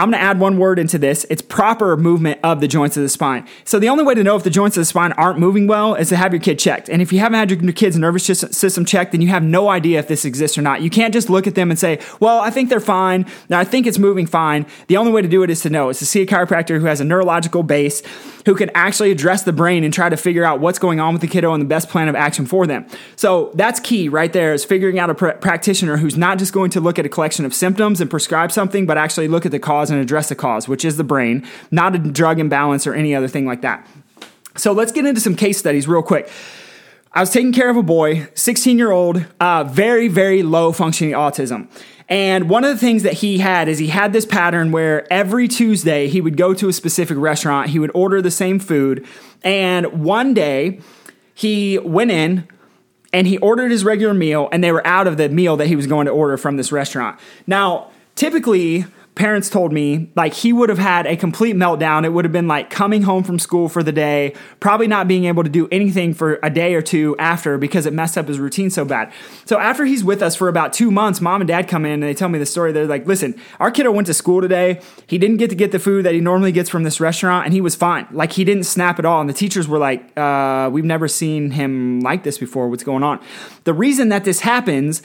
I'm 0.00 0.10
going 0.10 0.18
to 0.18 0.24
add 0.24 0.40
one 0.40 0.56
word 0.56 0.78
into 0.78 0.96
this. 0.96 1.26
It's 1.28 1.42
proper 1.42 1.94
movement 1.94 2.40
of 2.42 2.62
the 2.62 2.68
joints 2.68 2.96
of 2.96 3.02
the 3.02 3.10
spine. 3.10 3.46
So 3.64 3.78
the 3.78 3.90
only 3.90 4.02
way 4.02 4.14
to 4.14 4.24
know 4.24 4.34
if 4.34 4.44
the 4.44 4.48
joints 4.50 4.78
of 4.78 4.80
the 4.80 4.86
spine 4.86 5.12
aren't 5.12 5.38
moving 5.38 5.66
well 5.66 5.94
is 5.94 6.08
to 6.08 6.16
have 6.16 6.32
your 6.32 6.40
kid 6.40 6.58
checked. 6.58 6.88
And 6.88 7.02
if 7.02 7.12
you 7.12 7.18
haven't 7.18 7.38
had 7.38 7.50
your 7.50 7.72
kid's 7.74 7.98
nervous 7.98 8.24
system 8.24 8.86
checked, 8.86 9.12
then 9.12 9.20
you 9.20 9.28
have 9.28 9.42
no 9.42 9.68
idea 9.68 9.98
if 9.98 10.08
this 10.08 10.24
exists 10.24 10.56
or 10.56 10.62
not. 10.62 10.80
You 10.80 10.88
can't 10.88 11.12
just 11.12 11.28
look 11.28 11.46
at 11.46 11.54
them 11.54 11.70
and 11.70 11.78
say, 11.78 12.00
well, 12.18 12.40
I 12.40 12.48
think 12.48 12.70
they're 12.70 12.80
fine. 12.80 13.26
Now 13.50 13.58
I 13.58 13.64
think 13.64 13.86
it's 13.86 13.98
moving 13.98 14.24
fine. 14.24 14.64
The 14.86 14.96
only 14.96 15.12
way 15.12 15.20
to 15.20 15.28
do 15.28 15.42
it 15.42 15.50
is 15.50 15.60
to 15.62 15.70
know, 15.70 15.90
is 15.90 15.98
to 15.98 16.06
see 16.06 16.22
a 16.22 16.26
chiropractor 16.26 16.80
who 16.80 16.86
has 16.86 17.02
a 17.02 17.04
neurological 17.04 17.62
base, 17.62 18.02
who 18.46 18.54
can 18.54 18.70
actually 18.74 19.10
address 19.10 19.42
the 19.42 19.52
brain 19.52 19.84
and 19.84 19.92
try 19.92 20.08
to 20.08 20.16
figure 20.16 20.44
out 20.44 20.60
what's 20.60 20.78
going 20.78 20.98
on 20.98 21.12
with 21.12 21.20
the 21.20 21.28
kiddo 21.28 21.52
and 21.52 21.60
the 21.60 21.66
best 21.66 21.90
plan 21.90 22.08
of 22.08 22.14
action 22.14 22.46
for 22.46 22.66
them. 22.66 22.86
So 23.16 23.50
that's 23.54 23.78
key 23.80 24.08
right 24.08 24.32
there 24.32 24.54
is 24.54 24.64
figuring 24.64 24.98
out 24.98 25.10
a 25.10 25.14
pr- 25.14 25.32
practitioner 25.32 25.98
who's 25.98 26.16
not 26.16 26.38
just 26.38 26.54
going 26.54 26.70
to 26.70 26.80
look 26.80 26.98
at 26.98 27.04
a 27.04 27.10
collection 27.10 27.44
of 27.44 27.52
symptoms 27.52 28.00
and 28.00 28.08
prescribe 28.08 28.50
something, 28.50 28.86
but 28.86 28.96
actually 28.96 29.28
look 29.28 29.44
at 29.44 29.52
the 29.52 29.58
cause 29.58 29.89
and 29.90 30.00
address 30.00 30.28
the 30.28 30.34
cause, 30.34 30.68
which 30.68 30.84
is 30.84 30.96
the 30.96 31.04
brain, 31.04 31.46
not 31.70 31.94
a 31.94 31.98
drug 31.98 32.38
imbalance 32.38 32.86
or 32.86 32.94
any 32.94 33.14
other 33.14 33.28
thing 33.28 33.46
like 33.46 33.62
that. 33.62 33.86
So 34.56 34.72
let's 34.72 34.92
get 34.92 35.06
into 35.06 35.20
some 35.20 35.36
case 35.36 35.58
studies 35.58 35.86
real 35.88 36.02
quick. 36.02 36.30
I 37.12 37.20
was 37.20 37.30
taking 37.30 37.52
care 37.52 37.70
of 37.70 37.76
a 37.76 37.82
boy, 37.82 38.28
16 38.34 38.78
year 38.78 38.90
old, 38.90 39.24
uh, 39.40 39.64
very, 39.64 40.08
very 40.08 40.42
low 40.42 40.72
functioning 40.72 41.14
autism. 41.14 41.68
And 42.08 42.48
one 42.48 42.64
of 42.64 42.70
the 42.70 42.78
things 42.78 43.04
that 43.04 43.14
he 43.14 43.38
had 43.38 43.68
is 43.68 43.78
he 43.78 43.86
had 43.86 44.12
this 44.12 44.26
pattern 44.26 44.72
where 44.72 45.10
every 45.12 45.46
Tuesday 45.46 46.08
he 46.08 46.20
would 46.20 46.36
go 46.36 46.54
to 46.54 46.68
a 46.68 46.72
specific 46.72 47.16
restaurant, 47.18 47.70
he 47.70 47.78
would 47.78 47.92
order 47.94 48.20
the 48.20 48.30
same 48.30 48.58
food. 48.58 49.06
And 49.42 50.04
one 50.04 50.34
day 50.34 50.80
he 51.34 51.78
went 51.78 52.10
in, 52.10 52.48
and 53.12 53.26
he 53.26 53.38
ordered 53.38 53.70
his 53.70 53.84
regular 53.84 54.14
meal 54.14 54.48
and 54.52 54.62
they 54.62 54.72
were 54.72 54.86
out 54.86 55.06
of 55.06 55.16
the 55.16 55.28
meal 55.28 55.56
that 55.56 55.66
he 55.66 55.76
was 55.76 55.86
going 55.86 56.06
to 56.06 56.12
order 56.12 56.36
from 56.36 56.56
this 56.56 56.70
restaurant. 56.70 57.18
Now, 57.46 57.90
typically 58.14 58.84
parents 59.20 59.50
told 59.50 59.70
me 59.70 60.10
like 60.16 60.32
he 60.32 60.50
would 60.50 60.70
have 60.70 60.78
had 60.78 61.06
a 61.06 61.14
complete 61.14 61.54
meltdown. 61.54 62.06
It 62.06 62.08
would 62.08 62.24
have 62.24 62.32
been 62.32 62.48
like 62.48 62.70
coming 62.70 63.02
home 63.02 63.22
from 63.22 63.38
school 63.38 63.68
for 63.68 63.82
the 63.82 63.92
day, 63.92 64.32
probably 64.60 64.86
not 64.86 65.08
being 65.08 65.26
able 65.26 65.44
to 65.44 65.50
do 65.50 65.68
anything 65.70 66.14
for 66.14 66.38
a 66.42 66.48
day 66.48 66.72
or 66.74 66.80
two 66.80 67.14
after 67.18 67.58
because 67.58 67.84
it 67.84 67.92
messed 67.92 68.16
up 68.16 68.28
his 68.28 68.38
routine 68.38 68.70
so 68.70 68.82
bad. 68.82 69.12
So 69.44 69.58
after 69.58 69.84
he's 69.84 70.02
with 70.02 70.22
us 70.22 70.34
for 70.34 70.48
about 70.48 70.72
two 70.72 70.90
months, 70.90 71.20
mom 71.20 71.42
and 71.42 71.48
dad 71.48 71.68
come 71.68 71.84
in 71.84 71.92
and 71.92 72.02
they 72.02 72.14
tell 72.14 72.30
me 72.30 72.38
the 72.38 72.46
story. 72.46 72.72
They're 72.72 72.86
like, 72.86 73.06
listen, 73.06 73.38
our 73.58 73.70
kiddo 73.70 73.92
went 73.92 74.06
to 74.06 74.14
school 74.14 74.40
today. 74.40 74.80
He 75.06 75.18
didn't 75.18 75.36
get 75.36 75.50
to 75.50 75.56
get 75.56 75.70
the 75.70 75.78
food 75.78 76.06
that 76.06 76.14
he 76.14 76.20
normally 76.20 76.50
gets 76.50 76.70
from 76.70 76.84
this 76.84 76.98
restaurant 76.98 77.44
and 77.44 77.52
he 77.52 77.60
was 77.60 77.74
fine. 77.74 78.08
Like 78.12 78.32
he 78.32 78.44
didn't 78.44 78.64
snap 78.64 78.98
at 78.98 79.04
all. 79.04 79.20
And 79.20 79.28
the 79.28 79.34
teachers 79.34 79.68
were 79.68 79.78
like, 79.78 80.18
uh, 80.18 80.70
we've 80.72 80.86
never 80.86 81.08
seen 81.08 81.50
him 81.50 82.00
like 82.00 82.22
this 82.22 82.38
before. 82.38 82.70
What's 82.70 82.84
going 82.84 83.02
on? 83.02 83.20
The 83.64 83.74
reason 83.74 84.08
that 84.08 84.24
this 84.24 84.40
happens 84.40 85.02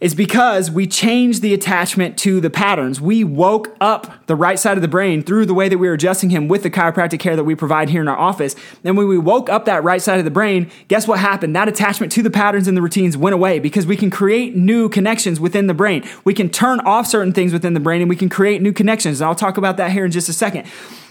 is 0.00 0.14
because 0.14 0.70
we 0.70 0.86
changed 0.86 1.40
the 1.40 1.54
attachment 1.54 2.18
to 2.18 2.40
the 2.40 2.50
patterns. 2.50 3.00
We 3.00 3.22
woke 3.22 3.74
up 3.80 4.26
the 4.26 4.34
right 4.34 4.58
side 4.58 4.76
of 4.76 4.82
the 4.82 4.88
brain 4.88 5.22
through 5.22 5.46
the 5.46 5.54
way 5.54 5.68
that 5.68 5.78
we 5.78 5.86
were 5.86 5.94
adjusting 5.94 6.30
him 6.30 6.48
with 6.48 6.62
the 6.62 6.70
chiropractic 6.70 7.20
care 7.20 7.36
that 7.36 7.44
we 7.44 7.54
provide 7.54 7.88
here 7.88 8.02
in 8.02 8.08
our 8.08 8.18
office. 8.18 8.56
And 8.82 8.96
when 8.96 9.08
we 9.08 9.16
woke 9.18 9.48
up 9.48 9.66
that 9.66 9.84
right 9.84 10.02
side 10.02 10.18
of 10.18 10.24
the 10.24 10.30
brain, 10.30 10.70
guess 10.88 11.06
what 11.06 11.20
happened? 11.20 11.54
That 11.54 11.68
attachment 11.68 12.12
to 12.12 12.22
the 12.22 12.30
patterns 12.30 12.66
and 12.66 12.76
the 12.76 12.82
routines 12.82 13.16
went 13.16 13.34
away 13.34 13.60
because 13.60 13.86
we 13.86 13.96
can 13.96 14.10
create 14.10 14.56
new 14.56 14.88
connections 14.88 15.38
within 15.38 15.68
the 15.68 15.74
brain. 15.74 16.04
We 16.24 16.34
can 16.34 16.50
turn 16.50 16.80
off 16.80 17.06
certain 17.06 17.32
things 17.32 17.52
within 17.52 17.74
the 17.74 17.80
brain 17.80 18.02
and 18.02 18.10
we 18.10 18.16
can 18.16 18.28
create 18.28 18.60
new 18.60 18.72
connections. 18.72 19.20
And 19.20 19.28
I'll 19.28 19.34
talk 19.34 19.56
about 19.56 19.76
that 19.76 19.92
here 19.92 20.04
in 20.04 20.10
just 20.10 20.28
a 20.28 20.32
second. 20.32 20.66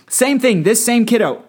Same 0.09 0.39
thing, 0.39 0.63
this 0.63 0.83
same 0.85 1.05
kiddo 1.05 1.43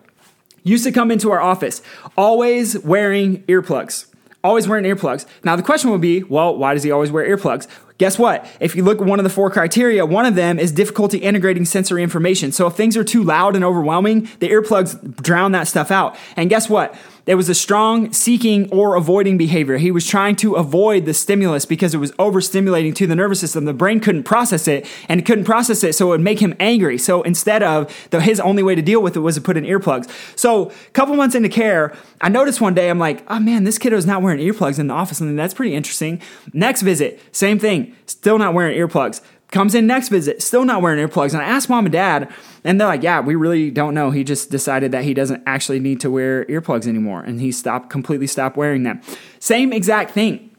used 0.63 0.85
to 0.85 0.93
come 0.93 1.11
into 1.11 1.31
our 1.31 1.41
office 1.41 1.83
always 2.17 2.79
wearing 2.79 3.43
earplugs 3.43 4.07
always 4.45 4.69
wearing 4.69 4.85
earplugs. 4.85 5.27
Now, 5.43 5.57
the 5.57 5.63
question 5.63 5.91
would 5.91 6.03
be, 6.03 6.23
well, 6.23 6.57
why 6.57 6.75
does 6.75 6.83
he 6.83 6.93
always 6.93 7.11
wear 7.11 7.27
earplugs? 7.27 7.67
Guess 7.99 8.19
what? 8.19 8.47
If 8.61 8.77
you 8.77 8.83
look 8.83 9.01
at 9.01 9.07
one 9.07 9.19
of 9.19 9.25
the 9.25 9.31
four 9.31 9.51
criteria, 9.51 10.05
one 10.05 10.27
of 10.27 10.35
them 10.35 10.59
is 10.59 10.73
difficulty 10.73 11.19
integrating 11.19 11.65
sensory 11.65 12.03
information. 12.03 12.53
So 12.53 12.67
if 12.67 12.75
things 12.75 12.97
are 12.97 13.05
too 13.05 13.23
loud 13.23 13.57
and 13.57 13.65
overwhelming, 13.65 14.29
the 14.41 14.51
earplugs 14.51 15.23
drown 15.23 15.53
that 15.53 15.69
stuff 15.69 15.91
out. 15.91 16.17
And 16.37 16.51
guess 16.51 16.69
what? 16.69 16.95
It 17.27 17.37
was 17.37 17.49
a 17.49 17.55
strong 17.55 18.13
seeking 18.13 18.71
or 18.71 18.97
avoiding 18.97 19.39
behavior. 19.39 19.79
He 19.79 19.91
was 19.91 20.07
trying 20.07 20.37
to 20.37 20.55
avoid 20.57 21.07
the 21.07 21.15
stimulus 21.15 21.65
because 21.65 21.95
it 21.95 21.99
was 21.99 22.13
overstimulating 22.13 22.95
to 22.97 23.07
the 23.07 23.15
nervous 23.15 23.41
system. 23.41 23.65
The 23.65 23.73
brain 23.73 23.99
couldn't 23.99 24.25
process 24.25 24.69
it 24.69 24.87
and 25.09 25.21
it 25.21 25.25
couldn't 25.25 25.45
process 25.45 25.83
it, 25.83 25.95
so 25.95 26.09
it 26.09 26.11
would 26.11 26.21
make 26.21 26.41
him 26.41 26.55
angry. 26.61 26.99
So 26.99 27.23
instead 27.23 27.63
of 27.63 27.95
the, 28.11 28.21
his 28.21 28.41
only 28.41 28.63
way 28.63 28.75
to 28.75 28.83
deal 28.83 29.03
with 29.03 29.17
it 29.17 29.21
was 29.21 29.37
to 29.37 29.41
put 29.41 29.57
in 29.57 29.65
earplugs. 29.65 30.11
So 30.39 30.69
a 30.69 30.91
couple 30.93 31.17
months 31.17 31.35
into 31.35 31.49
care, 31.49 31.97
I 32.21 32.29
noticed 32.29 32.61
one 32.61 32.75
day 32.75 32.91
I'm 32.91 32.99
like, 32.99 33.25
oh 33.29 33.41
man, 33.41 33.65
this 33.65 33.79
kiddo's 33.79 34.07
not 34.07 34.21
wearing 34.21 34.41
earplugs 34.41 34.79
in 34.79 34.89
the 34.89 34.95
office, 34.95 35.21
and 35.21 35.39
that's 35.39 35.55
pretty 35.55 35.75
interesting. 35.75 36.21
Next 36.53 36.83
visit, 36.83 37.21
same 37.33 37.59
thing, 37.59 37.95
still 38.07 38.39
not 38.39 38.53
wearing 38.53 38.77
earplugs. 38.77 39.23
Comes 39.55 39.77
in 39.77 39.87
next 39.87 40.09
visit, 40.09 40.43
still 40.43 40.65
not 40.65 40.83
wearing 40.83 40.99
earplugs. 40.99 41.33
And 41.33 41.41
I 41.41 41.45
asked 41.45 41.69
mom 41.69 41.87
and 41.87 41.93
dad, 41.93 42.29
and 42.65 42.81
they're 42.81 42.89
like, 42.89 43.05
yeah, 43.05 43.21
we 43.21 43.37
really 43.37 43.71
don't 43.71 43.95
know. 43.95 44.11
He 44.11 44.25
just 44.25 44.51
decided 44.51 44.91
that 44.91 45.05
he 45.05 45.15
doesn't 45.15 45.45
actually 45.47 45.79
need 45.79 46.01
to 46.01 46.11
wear 46.11 46.45
earplugs 46.47 46.89
anymore. 46.89 47.21
And 47.21 47.41
he 47.41 47.53
stopped, 47.53 47.89
completely 47.89 48.27
stopped 48.27 48.57
wearing 48.57 48.83
them. 48.83 49.01
Same 49.39 49.73
exact 49.73 50.11
thing. 50.11 50.51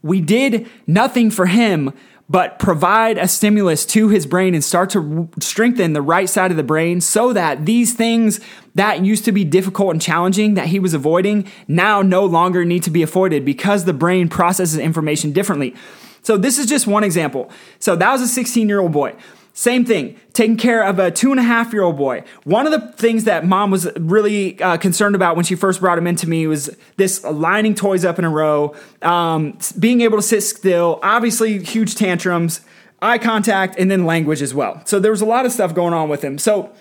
We 0.00 0.22
did 0.22 0.66
nothing 0.86 1.30
for 1.30 1.44
him 1.44 1.92
but 2.30 2.58
provide 2.58 3.18
a 3.18 3.28
stimulus 3.28 3.84
to 3.84 4.08
his 4.08 4.24
brain 4.24 4.54
and 4.54 4.64
start 4.64 4.88
to 4.88 5.28
strengthen 5.38 5.92
the 5.92 6.00
right 6.00 6.30
side 6.30 6.50
of 6.50 6.56
the 6.56 6.62
brain 6.62 7.02
so 7.02 7.34
that 7.34 7.66
these 7.66 7.92
things 7.92 8.40
that 8.74 9.04
used 9.04 9.26
to 9.26 9.32
be 9.32 9.44
difficult 9.44 9.90
and 9.90 10.00
challenging 10.00 10.54
that 10.54 10.68
he 10.68 10.78
was 10.78 10.94
avoiding 10.94 11.46
now 11.68 12.00
no 12.00 12.24
longer 12.24 12.64
need 12.64 12.82
to 12.84 12.90
be 12.90 13.02
avoided 13.02 13.44
because 13.44 13.84
the 13.84 13.92
brain 13.92 14.30
processes 14.30 14.78
information 14.78 15.30
differently. 15.30 15.74
So 16.24 16.36
this 16.36 16.58
is 16.58 16.66
just 16.66 16.88
one 16.88 17.04
example. 17.04 17.50
So 17.78 17.94
that 17.94 18.10
was 18.10 18.20
a 18.20 18.26
16 18.26 18.68
year 18.68 18.80
old 18.80 18.92
boy. 18.92 19.14
Same 19.56 19.84
thing, 19.84 20.18
taking 20.32 20.56
care 20.56 20.82
of 20.82 20.98
a 20.98 21.12
two 21.12 21.30
and 21.30 21.38
a 21.38 21.44
half 21.44 21.72
year 21.72 21.84
old 21.84 21.96
boy. 21.96 22.24
One 22.42 22.66
of 22.66 22.72
the 22.72 22.92
things 22.94 23.22
that 23.24 23.46
mom 23.46 23.70
was 23.70 23.88
really 23.96 24.60
uh, 24.60 24.78
concerned 24.78 25.14
about 25.14 25.36
when 25.36 25.44
she 25.44 25.54
first 25.54 25.78
brought 25.78 25.96
him 25.96 26.08
into 26.08 26.28
me 26.28 26.48
was 26.48 26.76
this 26.96 27.22
lining 27.22 27.76
toys 27.76 28.04
up 28.04 28.18
in 28.18 28.24
a 28.24 28.30
row, 28.30 28.74
um, 29.02 29.56
being 29.78 30.00
able 30.00 30.18
to 30.18 30.22
sit 30.22 30.40
still, 30.40 30.98
obviously, 31.04 31.62
huge 31.62 31.94
tantrums, 31.94 32.62
eye 33.00 33.18
contact, 33.18 33.78
and 33.78 33.88
then 33.88 34.04
language 34.04 34.42
as 34.42 34.52
well. 34.52 34.82
So 34.86 34.98
there 34.98 35.12
was 35.12 35.20
a 35.20 35.26
lot 35.26 35.46
of 35.46 35.52
stuff 35.52 35.72
going 35.72 35.94
on 35.94 36.08
with 36.08 36.22
him. 36.22 36.36
So 36.36 36.72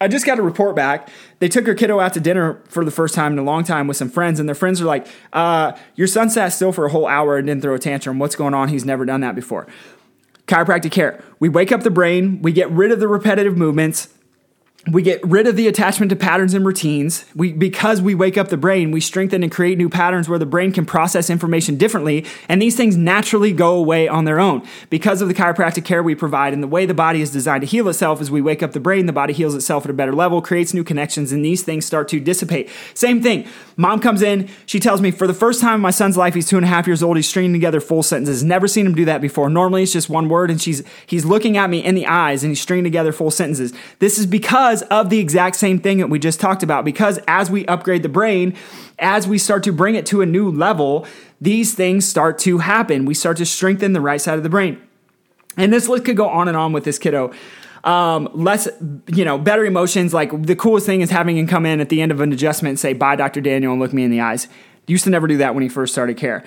I 0.00 0.08
just 0.08 0.26
got 0.26 0.38
a 0.38 0.42
report 0.42 0.76
back. 0.76 1.08
They 1.38 1.48
took 1.48 1.66
her 1.66 1.74
kiddo 1.74 2.00
out 2.00 2.12
to 2.14 2.20
dinner 2.20 2.60
for 2.68 2.84
the 2.84 2.90
first 2.90 3.14
time 3.14 3.32
in 3.32 3.38
a 3.38 3.42
long 3.42 3.64
time 3.64 3.86
with 3.86 3.96
some 3.96 4.10
friends, 4.10 4.38
and 4.38 4.48
their 4.48 4.54
friends 4.54 4.80
are 4.80 4.84
like, 4.84 5.06
uh, 5.32 5.72
Your 5.94 6.06
son 6.06 6.28
sat 6.28 6.50
still 6.50 6.72
for 6.72 6.84
a 6.86 6.90
whole 6.90 7.06
hour 7.06 7.36
and 7.38 7.46
didn't 7.46 7.62
throw 7.62 7.74
a 7.74 7.78
tantrum. 7.78 8.18
What's 8.18 8.36
going 8.36 8.54
on? 8.54 8.68
He's 8.68 8.84
never 8.84 9.04
done 9.04 9.20
that 9.22 9.34
before. 9.34 9.66
Chiropractic 10.46 10.92
care. 10.92 11.22
We 11.40 11.48
wake 11.48 11.72
up 11.72 11.82
the 11.82 11.90
brain, 11.90 12.40
we 12.42 12.52
get 12.52 12.70
rid 12.70 12.92
of 12.92 13.00
the 13.00 13.08
repetitive 13.08 13.56
movements, 13.56 14.08
we 14.88 15.02
get 15.02 15.20
rid 15.26 15.48
of 15.48 15.56
the 15.56 15.66
attachment 15.66 16.10
to 16.10 16.16
patterns 16.16 16.54
and 16.54 16.64
routines. 16.64 17.24
We, 17.34 17.52
because 17.52 18.00
we 18.00 18.14
wake 18.14 18.38
up 18.38 18.48
the 18.48 18.56
brain, 18.56 18.92
we 18.92 19.00
strengthen 19.00 19.42
and 19.42 19.50
create 19.50 19.78
new 19.78 19.88
patterns 19.88 20.28
where 20.28 20.38
the 20.38 20.46
brain 20.46 20.70
can 20.70 20.86
process 20.86 21.28
information 21.28 21.76
differently, 21.76 22.24
and 22.48 22.62
these 22.62 22.76
things 22.76 22.96
naturally 22.96 23.52
go 23.52 23.74
away 23.74 24.06
on 24.06 24.26
their 24.26 24.38
own. 24.38 24.64
Because 24.88 25.20
of 25.20 25.28
the 25.28 25.34
chiropractic 25.34 25.84
care 25.84 26.04
we 26.04 26.14
provide 26.14 26.52
and 26.52 26.62
the 26.62 26.68
way 26.68 26.86
the 26.86 26.94
body 26.94 27.20
is 27.20 27.30
designed 27.30 27.62
to 27.62 27.66
heal 27.66 27.88
itself, 27.88 28.20
as 28.20 28.30
we 28.30 28.40
wake 28.40 28.62
up 28.62 28.72
the 28.72 28.80
brain, 28.80 29.06
the 29.06 29.12
body 29.12 29.32
heals 29.32 29.56
itself 29.56 29.84
at 29.84 29.90
a 29.90 29.94
better 29.94 30.12
level, 30.12 30.40
creates 30.40 30.72
new 30.72 30.84
connections, 30.84 31.32
and 31.32 31.44
these 31.44 31.64
things 31.64 31.84
start 31.84 32.06
to 32.08 32.20
dissipate. 32.20 32.70
Same 32.94 33.20
thing. 33.20 33.46
Mom 33.76 33.98
comes 33.98 34.22
in, 34.22 34.48
she 34.66 34.78
tells 34.78 35.00
me, 35.00 35.10
for 35.10 35.26
the 35.26 35.34
first 35.34 35.60
time 35.60 35.74
in 35.74 35.80
my 35.80 35.90
son's 35.90 36.16
life, 36.16 36.34
he's 36.34 36.48
two 36.48 36.56
and 36.56 36.64
a 36.64 36.68
half 36.68 36.86
years 36.86 37.02
old, 37.02 37.16
he's 37.16 37.28
stringing 37.28 37.52
together 37.52 37.80
full 37.80 38.04
sentences. 38.04 38.44
Never 38.44 38.68
seen 38.68 38.86
him 38.86 38.94
do 38.94 39.04
that 39.06 39.20
before. 39.20 39.50
Normally 39.50 39.82
it's 39.82 39.92
just 39.92 40.08
one 40.08 40.28
word, 40.28 40.48
and 40.48 40.62
she's 40.62 40.84
he's 41.06 41.24
looking 41.24 41.56
at 41.56 41.68
me 41.68 41.84
in 41.84 41.96
the 41.96 42.06
eyes 42.06 42.44
and 42.44 42.52
he's 42.52 42.60
stringing 42.60 42.84
together 42.84 43.12
full 43.12 43.32
sentences. 43.32 43.72
This 43.98 44.16
is 44.16 44.26
because 44.26 44.65
of 44.82 45.10
the 45.10 45.18
exact 45.18 45.56
same 45.56 45.78
thing 45.78 45.98
that 45.98 46.08
we 46.08 46.18
just 46.18 46.40
talked 46.40 46.62
about. 46.62 46.84
Because 46.84 47.18
as 47.26 47.50
we 47.50 47.66
upgrade 47.66 48.02
the 48.02 48.08
brain, 48.08 48.54
as 48.98 49.26
we 49.26 49.38
start 49.38 49.62
to 49.64 49.72
bring 49.72 49.94
it 49.94 50.06
to 50.06 50.20
a 50.22 50.26
new 50.26 50.50
level, 50.50 51.06
these 51.40 51.74
things 51.74 52.06
start 52.06 52.38
to 52.40 52.58
happen. 52.58 53.04
We 53.04 53.14
start 53.14 53.36
to 53.38 53.46
strengthen 53.46 53.92
the 53.92 54.00
right 54.00 54.20
side 54.20 54.36
of 54.36 54.42
the 54.42 54.48
brain. 54.48 54.80
And 55.56 55.72
this 55.72 55.88
list 55.88 56.04
could 56.04 56.16
go 56.16 56.28
on 56.28 56.48
and 56.48 56.56
on 56.56 56.72
with 56.72 56.84
this 56.84 56.98
kiddo. 56.98 57.32
Um, 57.84 58.28
less, 58.34 58.68
you 59.06 59.24
know, 59.24 59.38
better 59.38 59.64
emotions. 59.64 60.12
Like 60.12 60.42
the 60.42 60.56
coolest 60.56 60.86
thing 60.86 61.00
is 61.00 61.10
having 61.10 61.36
him 61.38 61.46
come 61.46 61.64
in 61.64 61.80
at 61.80 61.88
the 61.88 62.02
end 62.02 62.12
of 62.12 62.20
an 62.20 62.32
adjustment 62.32 62.70
and 62.70 62.78
say, 62.78 62.92
bye, 62.92 63.16
Dr. 63.16 63.40
Daniel, 63.40 63.72
and 63.72 63.80
look 63.80 63.92
me 63.92 64.02
in 64.02 64.10
the 64.10 64.20
eyes. 64.20 64.48
Used 64.86 65.04
to 65.04 65.10
never 65.10 65.26
do 65.26 65.36
that 65.38 65.54
when 65.54 65.62
he 65.62 65.68
first 65.68 65.92
started 65.92 66.16
care. 66.16 66.44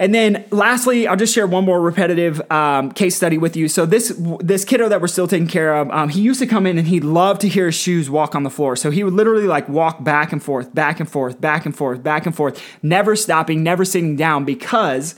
And 0.00 0.14
then 0.14 0.46
lastly, 0.50 1.06
I'll 1.06 1.14
just 1.14 1.34
share 1.34 1.46
one 1.46 1.66
more 1.66 1.78
repetitive 1.78 2.40
um, 2.50 2.90
case 2.90 3.14
study 3.14 3.36
with 3.36 3.54
you. 3.54 3.68
So 3.68 3.84
this 3.84 4.14
this 4.40 4.64
kiddo 4.64 4.88
that 4.88 5.02
we're 5.02 5.08
still 5.08 5.28
taking 5.28 5.46
care 5.46 5.76
of, 5.76 5.90
um, 5.90 6.08
he 6.08 6.22
used 6.22 6.40
to 6.40 6.46
come 6.46 6.66
in 6.66 6.78
and 6.78 6.88
he'd 6.88 7.04
love 7.04 7.38
to 7.40 7.48
hear 7.48 7.66
his 7.66 7.74
shoes 7.74 8.08
walk 8.08 8.34
on 8.34 8.42
the 8.42 8.48
floor. 8.48 8.76
So 8.76 8.90
he 8.90 9.04
would 9.04 9.12
literally 9.12 9.46
like 9.46 9.68
walk 9.68 10.02
back 10.02 10.32
and 10.32 10.42
forth, 10.42 10.74
back 10.74 11.00
and 11.00 11.08
forth, 11.08 11.38
back 11.38 11.66
and 11.66 11.76
forth, 11.76 12.02
back 12.02 12.24
and 12.24 12.34
forth, 12.34 12.62
never 12.82 13.14
stopping, 13.14 13.62
never 13.62 13.84
sitting 13.84 14.16
down 14.16 14.46
because 14.46 15.16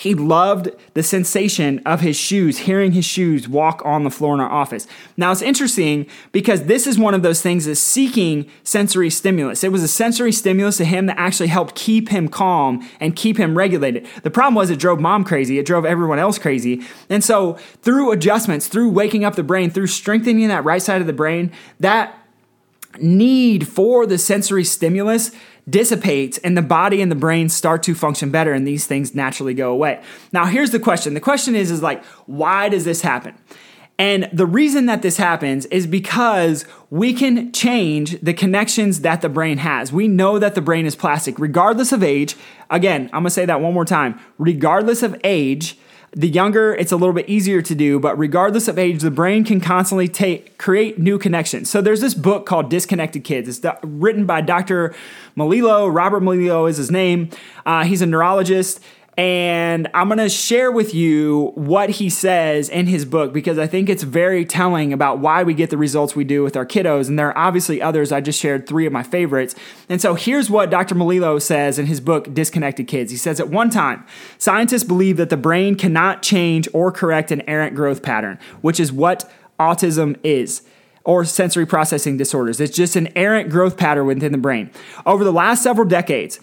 he 0.00 0.14
loved 0.14 0.70
the 0.94 1.02
sensation 1.02 1.78
of 1.84 2.00
his 2.00 2.16
shoes, 2.16 2.60
hearing 2.60 2.92
his 2.92 3.04
shoes 3.04 3.46
walk 3.46 3.82
on 3.84 4.02
the 4.02 4.10
floor 4.10 4.32
in 4.32 4.40
our 4.40 4.50
office. 4.50 4.86
Now 5.18 5.30
it's 5.30 5.42
interesting 5.42 6.06
because 6.32 6.64
this 6.64 6.86
is 6.86 6.98
one 6.98 7.12
of 7.12 7.22
those 7.22 7.42
things 7.42 7.66
that's 7.66 7.80
seeking 7.80 8.50
sensory 8.62 9.10
stimulus. 9.10 9.62
It 9.62 9.70
was 9.72 9.82
a 9.82 9.88
sensory 9.88 10.32
stimulus 10.32 10.78
to 10.78 10.86
him 10.86 11.04
that 11.04 11.18
actually 11.18 11.48
helped 11.48 11.74
keep 11.74 12.08
him 12.08 12.28
calm 12.28 12.88
and 12.98 13.14
keep 13.14 13.36
him 13.36 13.58
regulated. 13.58 14.06
The 14.22 14.30
problem 14.30 14.54
was 14.54 14.70
it 14.70 14.78
drove 14.78 15.00
mom 15.00 15.22
crazy, 15.22 15.58
it 15.58 15.66
drove 15.66 15.84
everyone 15.84 16.18
else 16.18 16.38
crazy. 16.38 16.82
And 17.10 17.22
so 17.22 17.58
through 17.82 18.10
adjustments, 18.10 18.68
through 18.68 18.88
waking 18.88 19.26
up 19.26 19.34
the 19.34 19.42
brain, 19.42 19.68
through 19.68 19.88
strengthening 19.88 20.48
that 20.48 20.64
right 20.64 20.80
side 20.80 21.02
of 21.02 21.06
the 21.08 21.12
brain, 21.12 21.52
that 21.78 22.16
need 22.98 23.68
for 23.68 24.06
the 24.06 24.16
sensory 24.16 24.64
stimulus 24.64 25.30
dissipates 25.70 26.38
and 26.38 26.56
the 26.56 26.62
body 26.62 27.00
and 27.00 27.10
the 27.10 27.16
brain 27.16 27.48
start 27.48 27.82
to 27.84 27.94
function 27.94 28.30
better 28.30 28.52
and 28.52 28.66
these 28.66 28.86
things 28.86 29.14
naturally 29.14 29.54
go 29.54 29.70
away. 29.72 30.02
Now 30.32 30.46
here's 30.46 30.70
the 30.70 30.80
question. 30.80 31.14
The 31.14 31.20
question 31.20 31.54
is 31.54 31.70
is 31.70 31.82
like 31.82 32.04
why 32.26 32.68
does 32.68 32.84
this 32.84 33.02
happen? 33.02 33.34
And 34.00 34.30
the 34.32 34.46
reason 34.46 34.86
that 34.86 35.02
this 35.02 35.18
happens 35.18 35.66
is 35.66 35.86
because 35.86 36.64
we 36.88 37.12
can 37.12 37.52
change 37.52 38.18
the 38.20 38.32
connections 38.32 39.02
that 39.02 39.20
the 39.20 39.28
brain 39.28 39.58
has. 39.58 39.92
We 39.92 40.08
know 40.08 40.38
that 40.38 40.54
the 40.54 40.62
brain 40.62 40.86
is 40.86 40.96
plastic 40.96 41.38
regardless 41.38 41.92
of 41.92 42.02
age. 42.02 42.34
Again, 42.70 43.10
I'm 43.12 43.20
going 43.20 43.24
to 43.24 43.30
say 43.30 43.44
that 43.44 43.60
one 43.60 43.74
more 43.74 43.84
time. 43.84 44.18
Regardless 44.38 45.02
of 45.02 45.20
age, 45.22 45.76
the 46.12 46.28
younger, 46.28 46.74
it's 46.74 46.90
a 46.90 46.96
little 46.96 47.12
bit 47.12 47.28
easier 47.28 47.62
to 47.62 47.74
do, 47.74 48.00
but 48.00 48.18
regardless 48.18 48.66
of 48.66 48.78
age, 48.78 49.00
the 49.00 49.12
brain 49.12 49.44
can 49.44 49.60
constantly 49.60 50.08
take 50.08 50.58
create 50.58 50.98
new 50.98 51.18
connections. 51.18 51.70
So 51.70 51.80
there's 51.80 52.00
this 52.00 52.14
book 52.14 52.46
called 52.46 52.68
Disconnected 52.68 53.22
Kids. 53.22 53.48
It's 53.48 53.58
do- 53.60 53.72
written 53.82 54.26
by 54.26 54.40
Dr. 54.40 54.94
Melillo. 55.36 55.92
Robert 55.92 56.22
Melillo 56.22 56.68
is 56.68 56.78
his 56.78 56.90
name. 56.90 57.30
Uh, 57.64 57.84
he's 57.84 58.02
a 58.02 58.06
neurologist. 58.06 58.80
And 59.20 59.86
I'm 59.92 60.08
going 60.08 60.16
to 60.16 60.30
share 60.30 60.72
with 60.72 60.94
you 60.94 61.52
what 61.54 61.90
he 61.90 62.08
says 62.08 62.70
in 62.70 62.86
his 62.86 63.04
book 63.04 63.34
because 63.34 63.58
I 63.58 63.66
think 63.66 63.90
it's 63.90 64.02
very 64.02 64.46
telling 64.46 64.94
about 64.94 65.18
why 65.18 65.42
we 65.42 65.52
get 65.52 65.68
the 65.68 65.76
results 65.76 66.16
we 66.16 66.24
do 66.24 66.42
with 66.42 66.56
our 66.56 66.64
kiddos. 66.64 67.06
And 67.06 67.18
there 67.18 67.28
are 67.28 67.36
obviously 67.36 67.82
others. 67.82 68.12
I 68.12 68.22
just 68.22 68.40
shared 68.40 68.66
three 68.66 68.86
of 68.86 68.94
my 68.94 69.02
favorites. 69.02 69.54
And 69.90 70.00
so 70.00 70.14
here's 70.14 70.48
what 70.48 70.70
Dr. 70.70 70.94
Melillo 70.94 71.38
says 71.38 71.78
in 71.78 71.84
his 71.84 72.00
book, 72.00 72.32
Disconnected 72.32 72.88
Kids. 72.88 73.10
He 73.10 73.18
says, 73.18 73.38
At 73.40 73.50
one 73.50 73.68
time, 73.68 74.06
scientists 74.38 74.84
believed 74.84 75.18
that 75.18 75.28
the 75.28 75.36
brain 75.36 75.74
cannot 75.74 76.22
change 76.22 76.66
or 76.72 76.90
correct 76.90 77.30
an 77.30 77.42
errant 77.42 77.76
growth 77.76 78.02
pattern, 78.02 78.38
which 78.62 78.80
is 78.80 78.90
what 78.90 79.30
autism 79.58 80.18
is 80.22 80.62
or 81.04 81.26
sensory 81.26 81.66
processing 81.66 82.16
disorders. 82.16 82.58
It's 82.58 82.74
just 82.74 82.96
an 82.96 83.08
errant 83.14 83.50
growth 83.50 83.76
pattern 83.76 84.06
within 84.06 84.32
the 84.32 84.38
brain. 84.38 84.70
Over 85.04 85.24
the 85.24 85.32
last 85.32 85.62
several 85.62 85.86
decades, 85.86 86.40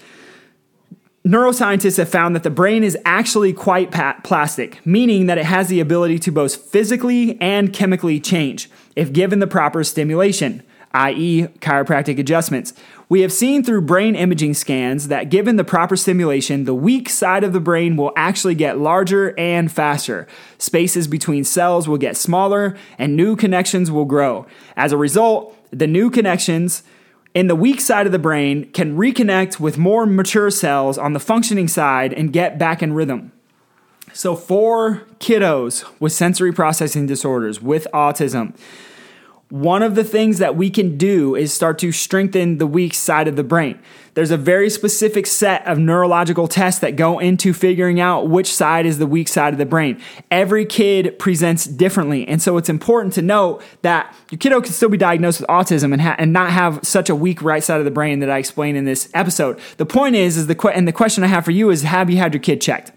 neuroscientists 1.27 1.97
have 1.97 2.09
found 2.09 2.35
that 2.35 2.43
the 2.43 2.49
brain 2.49 2.83
is 2.83 2.97
actually 3.05 3.51
quite 3.53 3.91
plastic, 4.23 4.85
meaning 4.85 5.25
that 5.25 5.37
it 5.37 5.45
has 5.45 5.67
the 5.67 5.79
ability 5.79 6.19
to 6.19 6.31
both 6.31 6.55
physically 6.55 7.39
and 7.41 7.73
chemically 7.73 8.19
change 8.19 8.69
if 8.95 9.11
given 9.11 9.39
the 9.39 9.47
proper 9.47 9.83
stimulation, 9.83 10.63
i.e., 10.93 11.47
chiropractic 11.59 12.17
adjustments. 12.17 12.73
We 13.09 13.21
have 13.21 13.31
seen 13.31 13.63
through 13.63 13.81
brain 13.81 14.15
imaging 14.15 14.53
scans 14.53 15.09
that 15.09 15.29
given 15.29 15.55
the 15.55 15.63
proper 15.63 15.95
stimulation, 15.95 16.63
the 16.63 16.73
weak 16.73 17.09
side 17.09 17.43
of 17.43 17.53
the 17.53 17.59
brain 17.59 17.97
will 17.97 18.11
actually 18.15 18.55
get 18.55 18.79
larger 18.79 19.37
and 19.37 19.71
faster. 19.71 20.27
Spaces 20.57 21.07
between 21.07 21.43
cells 21.43 21.87
will 21.87 21.97
get 21.97 22.17
smaller 22.17 22.77
and 22.97 23.15
new 23.15 23.35
connections 23.35 23.91
will 23.91 24.05
grow. 24.05 24.45
As 24.75 24.91
a 24.91 24.97
result, 24.97 25.55
the 25.71 25.87
new 25.87 26.09
connections 26.09 26.83
in 27.37 27.45
the 27.45 27.55
weak 27.55 27.79
side 27.79 28.07
of 28.07 28.11
the 28.11 28.17
brain 28.17 28.65
can 28.71 28.97
reconnect 28.97 29.59
with 29.59 29.77
more 29.77 30.07
mature 30.07 30.49
cells 30.49 30.97
on 30.97 31.13
the 31.13 31.19
functioning 31.19 31.67
side 31.67 32.11
and 32.11 32.33
get 32.33 32.57
back 32.57 32.81
in 32.81 32.93
rhythm. 32.93 33.31
So, 34.11 34.35
for 34.35 35.03
kiddos 35.19 35.85
with 35.99 36.13
sensory 36.13 36.51
processing 36.51 37.05
disorders, 37.05 37.61
with 37.61 37.85
autism, 37.93 38.57
one 39.49 39.81
of 39.81 39.95
the 39.95 40.03
things 40.03 40.39
that 40.39 40.57
we 40.57 40.69
can 40.69 40.97
do 40.97 41.33
is 41.33 41.53
start 41.53 41.79
to 41.79 41.93
strengthen 41.93 42.57
the 42.57 42.67
weak 42.67 42.93
side 42.93 43.29
of 43.29 43.37
the 43.37 43.43
brain. 43.45 43.79
There's 44.13 44.31
a 44.31 44.35
very 44.37 44.69
specific 44.69 45.25
set 45.25 45.65
of 45.65 45.77
neurological 45.77 46.49
tests 46.49 46.81
that 46.81 46.97
go 46.97 47.19
into 47.19 47.53
figuring 47.53 48.01
out 48.01 48.27
which 48.27 48.53
side 48.53 48.85
is 48.85 48.97
the 48.97 49.07
weak 49.07 49.29
side 49.29 49.53
of 49.53 49.57
the 49.57 49.65
brain. 49.65 50.01
Every 50.29 50.65
kid 50.65 51.17
presents 51.17 51.65
differently. 51.65 52.27
And 52.27 52.41
so 52.41 52.57
it's 52.57 52.67
important 52.67 53.13
to 53.13 53.21
note 53.21 53.63
that 53.83 54.13
your 54.31 54.39
kiddo 54.39 54.59
can 54.59 54.73
still 54.73 54.89
be 54.89 54.97
diagnosed 54.97 55.39
with 55.39 55.49
autism 55.49 55.93
and, 55.93 56.01
ha- 56.01 56.15
and 56.17 56.33
not 56.33 56.51
have 56.51 56.79
such 56.83 57.09
a 57.09 57.15
weak 57.15 57.41
right 57.41 57.63
side 57.63 57.79
of 57.79 57.85
the 57.85 57.91
brain 57.91 58.19
that 58.19 58.29
I 58.29 58.39
explained 58.39 58.75
in 58.75 58.83
this 58.83 59.09
episode. 59.13 59.59
The 59.77 59.85
point 59.85 60.15
is, 60.15 60.35
is 60.35 60.47
the 60.47 60.55
que- 60.55 60.71
and 60.71 60.87
the 60.87 60.93
question 60.93 61.23
I 61.23 61.27
have 61.27 61.45
for 61.45 61.51
you 61.51 61.69
is 61.69 61.83
have 61.83 62.09
you 62.09 62.17
had 62.17 62.33
your 62.33 62.41
kid 62.41 62.59
checked? 62.59 62.91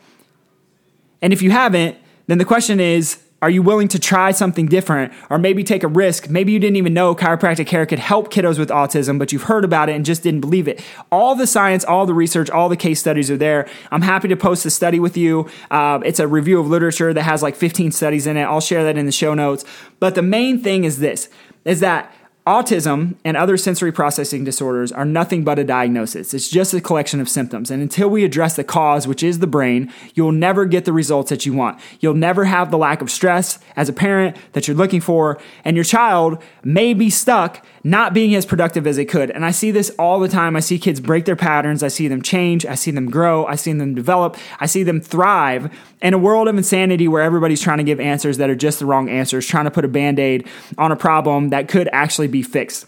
And 1.22 1.32
if 1.32 1.42
you 1.42 1.50
haven't, 1.52 1.96
then 2.26 2.38
the 2.38 2.44
question 2.44 2.80
is, 2.80 3.22
are 3.42 3.48
you 3.48 3.62
willing 3.62 3.88
to 3.88 3.98
try 3.98 4.32
something 4.32 4.66
different 4.66 5.12
or 5.30 5.38
maybe 5.38 5.64
take 5.64 5.82
a 5.82 5.88
risk? 5.88 6.28
Maybe 6.28 6.52
you 6.52 6.58
didn't 6.58 6.76
even 6.76 6.92
know 6.92 7.14
chiropractic 7.14 7.66
care 7.66 7.86
could 7.86 7.98
help 7.98 8.32
kiddos 8.32 8.58
with 8.58 8.68
autism, 8.68 9.18
but 9.18 9.32
you've 9.32 9.44
heard 9.44 9.64
about 9.64 9.88
it 9.88 9.96
and 9.96 10.04
just 10.04 10.22
didn't 10.22 10.40
believe 10.40 10.68
it. 10.68 10.82
All 11.10 11.34
the 11.34 11.46
science, 11.46 11.84
all 11.84 12.04
the 12.04 12.12
research, 12.12 12.50
all 12.50 12.68
the 12.68 12.76
case 12.76 13.00
studies 13.00 13.30
are 13.30 13.38
there. 13.38 13.66
I'm 13.90 14.02
happy 14.02 14.28
to 14.28 14.36
post 14.36 14.66
a 14.66 14.70
study 14.70 15.00
with 15.00 15.16
you. 15.16 15.48
Uh, 15.70 16.00
it's 16.04 16.20
a 16.20 16.28
review 16.28 16.60
of 16.60 16.68
literature 16.68 17.14
that 17.14 17.22
has 17.22 17.42
like 17.42 17.56
15 17.56 17.92
studies 17.92 18.26
in 18.26 18.36
it. 18.36 18.42
I'll 18.42 18.60
share 18.60 18.84
that 18.84 18.98
in 18.98 19.06
the 19.06 19.12
show 19.12 19.32
notes. 19.32 19.64
But 20.00 20.14
the 20.14 20.22
main 20.22 20.62
thing 20.62 20.84
is 20.84 20.98
this, 20.98 21.30
is 21.64 21.80
that 21.80 22.14
Autism 22.50 23.14
and 23.24 23.36
other 23.36 23.56
sensory 23.56 23.92
processing 23.92 24.42
disorders 24.42 24.90
are 24.90 25.04
nothing 25.04 25.44
but 25.44 25.60
a 25.60 25.62
diagnosis. 25.62 26.34
It's 26.34 26.48
just 26.48 26.74
a 26.74 26.80
collection 26.80 27.20
of 27.20 27.28
symptoms. 27.28 27.70
And 27.70 27.80
until 27.80 28.08
we 28.10 28.24
address 28.24 28.56
the 28.56 28.64
cause, 28.64 29.06
which 29.06 29.22
is 29.22 29.38
the 29.38 29.46
brain, 29.46 29.92
you'll 30.14 30.32
never 30.32 30.66
get 30.66 30.84
the 30.84 30.92
results 30.92 31.30
that 31.30 31.46
you 31.46 31.52
want. 31.52 31.78
You'll 32.00 32.14
never 32.14 32.46
have 32.46 32.72
the 32.72 32.76
lack 32.76 33.02
of 33.02 33.08
stress 33.08 33.60
as 33.76 33.88
a 33.88 33.92
parent 33.92 34.36
that 34.54 34.66
you're 34.66 34.76
looking 34.76 35.00
for. 35.00 35.40
And 35.64 35.76
your 35.76 35.84
child 35.84 36.42
may 36.64 36.92
be 36.92 37.08
stuck 37.08 37.64
not 37.84 38.12
being 38.12 38.34
as 38.34 38.44
productive 38.44 38.84
as 38.84 38.96
they 38.96 39.04
could. 39.04 39.30
And 39.30 39.44
I 39.44 39.52
see 39.52 39.70
this 39.70 39.90
all 39.90 40.18
the 40.18 40.28
time. 40.28 40.56
I 40.56 40.60
see 40.60 40.76
kids 40.76 40.98
break 40.98 41.26
their 41.26 41.36
patterns. 41.36 41.84
I 41.84 41.88
see 41.88 42.08
them 42.08 42.20
change. 42.20 42.66
I 42.66 42.74
see 42.74 42.90
them 42.90 43.08
grow. 43.08 43.46
I 43.46 43.54
see 43.54 43.72
them 43.72 43.94
develop. 43.94 44.36
I 44.58 44.66
see 44.66 44.82
them 44.82 45.00
thrive 45.00 45.72
in 46.02 46.14
a 46.14 46.18
world 46.18 46.48
of 46.48 46.56
insanity 46.56 47.06
where 47.06 47.22
everybody's 47.22 47.62
trying 47.62 47.78
to 47.78 47.84
give 47.84 48.00
answers 48.00 48.38
that 48.38 48.50
are 48.50 48.56
just 48.56 48.80
the 48.80 48.86
wrong 48.86 49.08
answers, 49.08 49.46
trying 49.46 49.64
to 49.64 49.70
put 49.70 49.84
a 49.84 49.88
band 49.88 50.18
aid 50.18 50.46
on 50.78 50.90
a 50.90 50.96
problem 50.96 51.50
that 51.50 51.68
could 51.68 51.88
actually 51.92 52.26
be 52.28 52.39
fixed. 52.42 52.86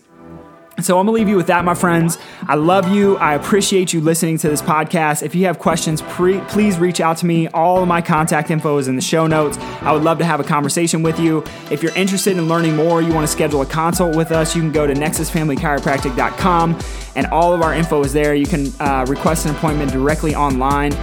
So 0.81 0.99
I'm 0.99 1.07
gonna 1.07 1.15
leave 1.15 1.29
you 1.29 1.37
with 1.37 1.49
that, 1.49 1.65
my 1.65 1.75
friends. 1.75 2.19
I 2.49 2.55
love 2.55 2.89
you. 2.89 3.17
I 3.19 3.35
appreciate 3.35 3.93
you 3.93 4.01
listening 4.01 4.39
to 4.39 4.49
this 4.49 4.63
podcast. 4.63 5.23
If 5.23 5.35
you 5.35 5.45
have 5.45 5.59
questions, 5.59 6.01
pre- 6.03 6.41
please 6.49 6.79
reach 6.79 7.01
out 7.01 7.19
to 7.19 7.27
me. 7.27 7.47
All 7.49 7.83
of 7.83 7.89
my 7.89 8.01
contact 8.01 8.51
info 8.51 8.79
is 8.79 8.89
in 8.89 8.97
the 8.97 9.03
show 9.03 9.27
notes. 9.27 9.59
I 9.83 9.93
would 9.93 10.03
love 10.03 10.19
to 10.19 10.25
have 10.25 10.41
a 10.41 10.45
conversation 10.45 11.03
with 11.03 11.21
you. 11.21 11.45
If 11.71 11.83
you're 11.83 11.95
interested 11.95 12.37
in 12.37 12.49
learning 12.49 12.75
more, 12.75 13.03
you 13.03 13.13
want 13.13 13.27
to 13.27 13.33
schedule 13.33 13.61
a 13.61 13.67
consult 13.67 14.17
with 14.17 14.33
us, 14.33 14.57
you 14.57 14.63
can 14.63 14.73
go 14.73 14.87
to 14.87 14.95
nexusfamilychiropractic.com, 14.95 16.79
and 17.17 17.27
all 17.27 17.53
of 17.53 17.61
our 17.61 17.75
info 17.75 18.03
is 18.03 18.13
there. 18.13 18.35
You 18.35 18.47
can 18.47 18.73
uh, 18.81 19.05
request 19.07 19.45
an 19.47 19.55
appointment 19.55 19.93
directly 19.93 20.35
online. 20.35 20.95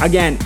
Again, 0.00 0.38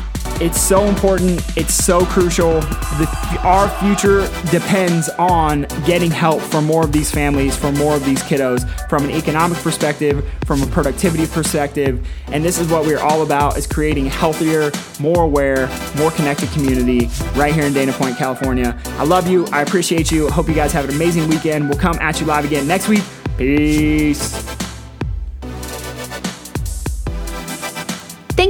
it's 0.42 0.61
so 0.61 0.87
important. 0.87 1.40
It's 1.57 1.72
so 1.72 2.05
crucial. 2.05 2.61
The, 2.61 3.38
our 3.44 3.68
future 3.78 4.22
depends 4.50 5.09
on 5.11 5.62
getting 5.87 6.11
help 6.11 6.40
for 6.40 6.61
more 6.61 6.85
of 6.85 6.90
these 6.90 7.12
families, 7.12 7.57
for 7.57 7.70
more 7.70 7.94
of 7.94 8.05
these 8.05 8.22
kiddos, 8.24 8.68
from 8.88 9.05
an 9.05 9.12
economic 9.12 9.59
perspective, 9.59 10.28
from 10.44 10.61
a 10.62 10.66
productivity 10.66 11.26
perspective. 11.28 12.05
And 12.33 12.44
this 12.44 12.59
is 12.59 12.68
what 12.68 12.85
we're 12.85 12.98
all 12.98 13.22
about: 13.22 13.57
is 13.57 13.68
creating 13.68 14.07
healthier, 14.07 14.72
more 14.98 15.22
aware, 15.22 15.68
more 15.96 16.11
connected 16.11 16.50
community 16.50 17.09
right 17.37 17.55
here 17.55 17.64
in 17.64 17.72
Dana 17.72 17.92
Point, 17.92 18.16
California. 18.16 18.76
I 18.98 19.05
love 19.05 19.28
you. 19.28 19.46
I 19.52 19.62
appreciate 19.62 20.11
you. 20.11 20.28
Hope 20.28 20.48
you 20.48 20.55
guys 20.55 20.72
have 20.72 20.88
an 20.88 20.94
amazing 20.94 21.28
weekend. 21.28 21.68
We'll 21.68 21.78
come 21.78 21.96
at 22.00 22.20
you 22.20 22.26
live 22.26 22.44
again 22.44 22.66
next 22.66 22.88
week. 22.88 23.05
Peace. 23.38 24.52